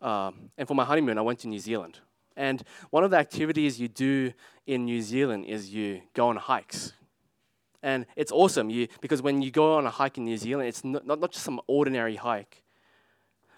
uh, 0.00 0.30
and 0.56 0.66
for 0.66 0.72
my 0.72 0.86
honeymoon, 0.86 1.18
I 1.18 1.20
went 1.20 1.40
to 1.40 1.48
New 1.48 1.58
Zealand. 1.58 2.00
And 2.36 2.62
one 2.90 3.04
of 3.04 3.10
the 3.10 3.16
activities 3.16 3.80
you 3.80 3.88
do 3.88 4.32
in 4.66 4.84
New 4.84 5.02
Zealand 5.02 5.46
is 5.46 5.72
you 5.72 6.02
go 6.14 6.28
on 6.28 6.36
hikes. 6.36 6.92
And 7.82 8.06
it's 8.16 8.32
awesome 8.32 8.70
you, 8.70 8.88
because 9.00 9.20
when 9.20 9.42
you 9.42 9.50
go 9.50 9.74
on 9.74 9.86
a 9.86 9.90
hike 9.90 10.16
in 10.16 10.24
New 10.24 10.38
Zealand, 10.38 10.68
it's 10.68 10.84
not, 10.84 11.06
not 11.06 11.32
just 11.32 11.44
some 11.44 11.60
ordinary 11.66 12.16
hike, 12.16 12.62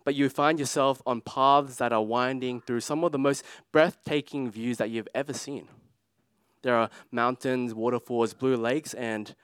but 0.04 0.14
you 0.14 0.28
find 0.28 0.58
yourself 0.58 1.00
on 1.06 1.20
paths 1.20 1.76
that 1.76 1.92
are 1.92 2.02
winding 2.02 2.60
through 2.60 2.80
some 2.80 3.04
of 3.04 3.12
the 3.12 3.18
most 3.18 3.44
breathtaking 3.72 4.50
views 4.50 4.78
that 4.78 4.90
you've 4.90 5.08
ever 5.14 5.32
seen. 5.32 5.68
There 6.62 6.74
are 6.74 6.90
mountains, 7.12 7.72
waterfalls, 7.72 8.34
blue 8.34 8.56
lakes, 8.56 8.94
and 8.94 9.34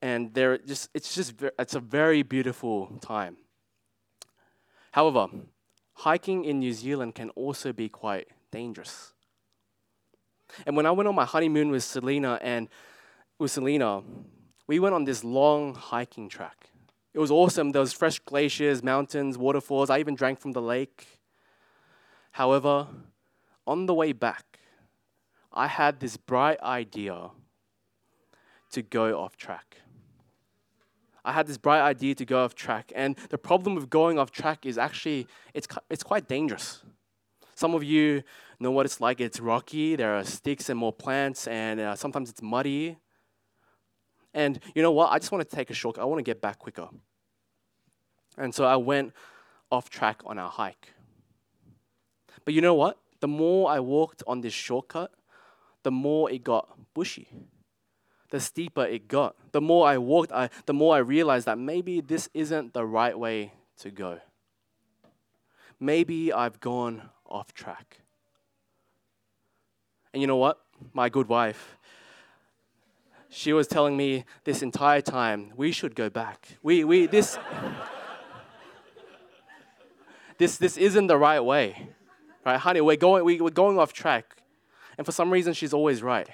and 0.00 0.32
there 0.32 0.56
just 0.58 0.88
it's 0.94 1.14
just 1.14 1.34
it's 1.58 1.74
a 1.74 1.80
very 1.80 2.22
beautiful 2.22 2.86
time. 3.00 3.36
However, 4.92 5.26
hiking 5.98 6.44
in 6.44 6.60
New 6.60 6.72
Zealand 6.72 7.14
can 7.14 7.30
also 7.30 7.72
be 7.72 7.88
quite 7.88 8.28
dangerous. 8.52 9.14
And 10.66 10.76
when 10.76 10.86
I 10.86 10.92
went 10.92 11.08
on 11.08 11.14
my 11.14 11.24
honeymoon 11.24 11.70
with 11.70 11.82
Selena 11.82 12.38
and 12.40 12.68
with 13.38 13.50
Selena, 13.50 14.02
we 14.66 14.78
went 14.78 14.94
on 14.94 15.04
this 15.04 15.24
long 15.24 15.74
hiking 15.74 16.28
track. 16.28 16.70
It 17.14 17.18
was 17.18 17.30
awesome. 17.30 17.72
There 17.72 17.80
was 17.80 17.92
fresh 17.92 18.20
glaciers, 18.20 18.82
mountains, 18.82 19.36
waterfalls. 19.36 19.90
I 19.90 19.98
even 19.98 20.14
drank 20.14 20.38
from 20.38 20.52
the 20.52 20.62
lake. 20.62 21.06
However, 22.32 22.86
on 23.66 23.86
the 23.86 23.94
way 23.94 24.12
back, 24.12 24.60
I 25.52 25.66
had 25.66 25.98
this 25.98 26.16
bright 26.16 26.60
idea 26.60 27.30
to 28.70 28.82
go 28.82 29.18
off 29.18 29.36
track. 29.36 29.78
I 31.28 31.32
had 31.32 31.46
this 31.46 31.58
bright 31.58 31.82
idea 31.82 32.14
to 32.14 32.24
go 32.24 32.42
off 32.42 32.54
track. 32.54 32.90
And 32.96 33.14
the 33.28 33.36
problem 33.36 33.74
with 33.74 33.90
going 33.90 34.18
off 34.18 34.30
track 34.30 34.64
is 34.64 34.78
actually, 34.78 35.26
it's, 35.52 35.68
it's 35.90 36.02
quite 36.02 36.26
dangerous. 36.26 36.82
Some 37.54 37.74
of 37.74 37.84
you 37.84 38.22
know 38.58 38.70
what 38.70 38.86
it's 38.86 38.98
like. 38.98 39.20
It's 39.20 39.38
rocky, 39.38 39.94
there 39.94 40.14
are 40.14 40.24
sticks 40.24 40.70
and 40.70 40.78
more 40.78 40.92
plants, 40.92 41.46
and 41.46 41.80
uh, 41.80 41.96
sometimes 41.96 42.30
it's 42.30 42.40
muddy. 42.40 42.96
And 44.32 44.58
you 44.74 44.80
know 44.80 44.90
what? 44.90 45.12
I 45.12 45.18
just 45.18 45.30
want 45.30 45.46
to 45.46 45.54
take 45.54 45.68
a 45.68 45.74
shortcut. 45.74 46.02
I 46.02 46.06
want 46.06 46.18
to 46.18 46.22
get 46.22 46.40
back 46.40 46.60
quicker. 46.60 46.88
And 48.38 48.54
so 48.54 48.64
I 48.64 48.76
went 48.76 49.12
off 49.70 49.90
track 49.90 50.22
on 50.24 50.38
our 50.38 50.48
hike. 50.48 50.94
But 52.46 52.54
you 52.54 52.62
know 52.62 52.74
what? 52.74 52.98
The 53.20 53.28
more 53.28 53.70
I 53.70 53.80
walked 53.80 54.22
on 54.26 54.40
this 54.40 54.54
shortcut, 54.54 55.10
the 55.82 55.90
more 55.90 56.30
it 56.30 56.42
got 56.42 56.70
bushy 56.94 57.28
the 58.30 58.40
steeper 58.40 58.84
it 58.84 59.08
got. 59.08 59.36
The 59.52 59.60
more 59.60 59.86
I 59.86 59.98
walked, 59.98 60.32
I, 60.32 60.50
the 60.66 60.74
more 60.74 60.94
I 60.94 60.98
realized 60.98 61.46
that 61.46 61.58
maybe 61.58 62.00
this 62.00 62.28
isn't 62.34 62.74
the 62.74 62.84
right 62.84 63.18
way 63.18 63.52
to 63.78 63.90
go. 63.90 64.20
Maybe 65.80 66.32
I've 66.32 66.60
gone 66.60 67.08
off 67.26 67.52
track. 67.52 67.98
And 70.12 70.20
you 70.20 70.26
know 70.26 70.36
what? 70.36 70.60
My 70.92 71.08
good 71.08 71.28
wife, 71.28 71.76
she 73.28 73.52
was 73.52 73.66
telling 73.66 73.96
me 73.96 74.24
this 74.44 74.62
entire 74.62 75.00
time, 75.00 75.52
we 75.56 75.72
should 75.72 75.94
go 75.94 76.08
back. 76.08 76.48
We, 76.62 76.84
we, 76.84 77.06
this, 77.06 77.38
this, 80.38 80.56
this 80.56 80.76
isn't 80.76 81.06
the 81.06 81.18
right 81.18 81.40
way. 81.40 81.88
Right, 82.46 82.58
honey, 82.58 82.80
we're 82.80 82.96
going, 82.96 83.24
we, 83.24 83.40
we're 83.40 83.50
going 83.50 83.78
off 83.78 83.92
track. 83.92 84.36
And 84.96 85.04
for 85.04 85.12
some 85.12 85.30
reason, 85.30 85.52
she's 85.52 85.74
always 85.74 86.02
right. 86.02 86.28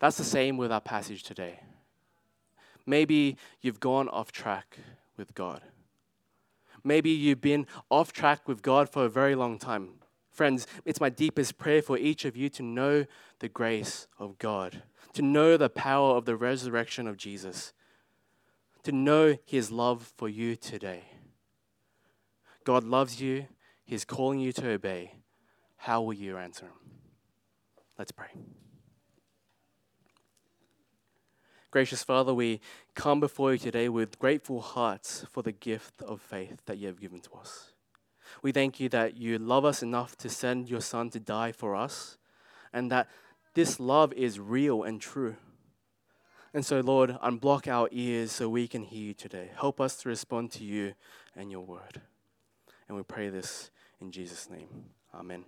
That's 0.00 0.16
the 0.16 0.24
same 0.24 0.56
with 0.56 0.72
our 0.72 0.80
passage 0.80 1.22
today. 1.22 1.60
Maybe 2.86 3.36
you've 3.60 3.80
gone 3.80 4.08
off 4.08 4.32
track 4.32 4.78
with 5.16 5.34
God. 5.34 5.62
Maybe 6.82 7.10
you've 7.10 7.42
been 7.42 7.66
off 7.90 8.12
track 8.12 8.48
with 8.48 8.62
God 8.62 8.88
for 8.88 9.04
a 9.04 9.10
very 9.10 9.34
long 9.34 9.58
time. 9.58 9.90
Friends, 10.32 10.66
it's 10.86 11.00
my 11.00 11.10
deepest 11.10 11.58
prayer 11.58 11.82
for 11.82 11.98
each 11.98 12.24
of 12.24 12.36
you 12.36 12.48
to 12.48 12.62
know 12.62 13.04
the 13.40 13.48
grace 13.48 14.06
of 14.18 14.38
God, 14.38 14.82
to 15.12 15.20
know 15.20 15.58
the 15.58 15.68
power 15.68 16.16
of 16.16 16.24
the 16.24 16.36
resurrection 16.36 17.06
of 17.06 17.18
Jesus, 17.18 17.74
to 18.84 18.92
know 18.92 19.36
his 19.44 19.70
love 19.70 20.12
for 20.16 20.28
you 20.28 20.56
today. 20.56 21.04
God 22.64 22.84
loves 22.84 23.20
you, 23.20 23.46
he's 23.84 24.06
calling 24.06 24.40
you 24.40 24.52
to 24.52 24.70
obey. 24.70 25.16
How 25.76 26.00
will 26.00 26.14
you 26.14 26.38
answer 26.38 26.66
him? 26.66 26.72
Let's 27.98 28.12
pray. 28.12 28.30
Gracious 31.70 32.02
Father, 32.02 32.34
we 32.34 32.60
come 32.96 33.20
before 33.20 33.52
you 33.52 33.58
today 33.58 33.88
with 33.88 34.18
grateful 34.18 34.60
hearts 34.60 35.24
for 35.30 35.44
the 35.44 35.52
gift 35.52 36.02
of 36.02 36.20
faith 36.20 36.62
that 36.66 36.78
you 36.78 36.88
have 36.88 37.00
given 37.00 37.20
to 37.20 37.30
us. 37.34 37.70
We 38.42 38.50
thank 38.50 38.80
you 38.80 38.88
that 38.88 39.16
you 39.16 39.38
love 39.38 39.64
us 39.64 39.80
enough 39.80 40.16
to 40.16 40.28
send 40.28 40.68
your 40.68 40.80
Son 40.80 41.10
to 41.10 41.20
die 41.20 41.52
for 41.52 41.76
us, 41.76 42.18
and 42.72 42.90
that 42.90 43.08
this 43.54 43.78
love 43.78 44.12
is 44.14 44.40
real 44.40 44.82
and 44.82 45.00
true. 45.00 45.36
And 46.52 46.66
so, 46.66 46.80
Lord, 46.80 47.16
unblock 47.22 47.68
our 47.68 47.88
ears 47.92 48.32
so 48.32 48.48
we 48.48 48.66
can 48.66 48.82
hear 48.82 49.04
you 49.04 49.14
today. 49.14 49.50
Help 49.54 49.80
us 49.80 49.94
to 49.98 50.08
respond 50.08 50.50
to 50.52 50.64
you 50.64 50.94
and 51.36 51.52
your 51.52 51.64
word. 51.64 52.00
And 52.88 52.96
we 52.96 53.04
pray 53.04 53.28
this 53.28 53.70
in 54.00 54.10
Jesus' 54.10 54.50
name. 54.50 54.86
Amen. 55.14 55.44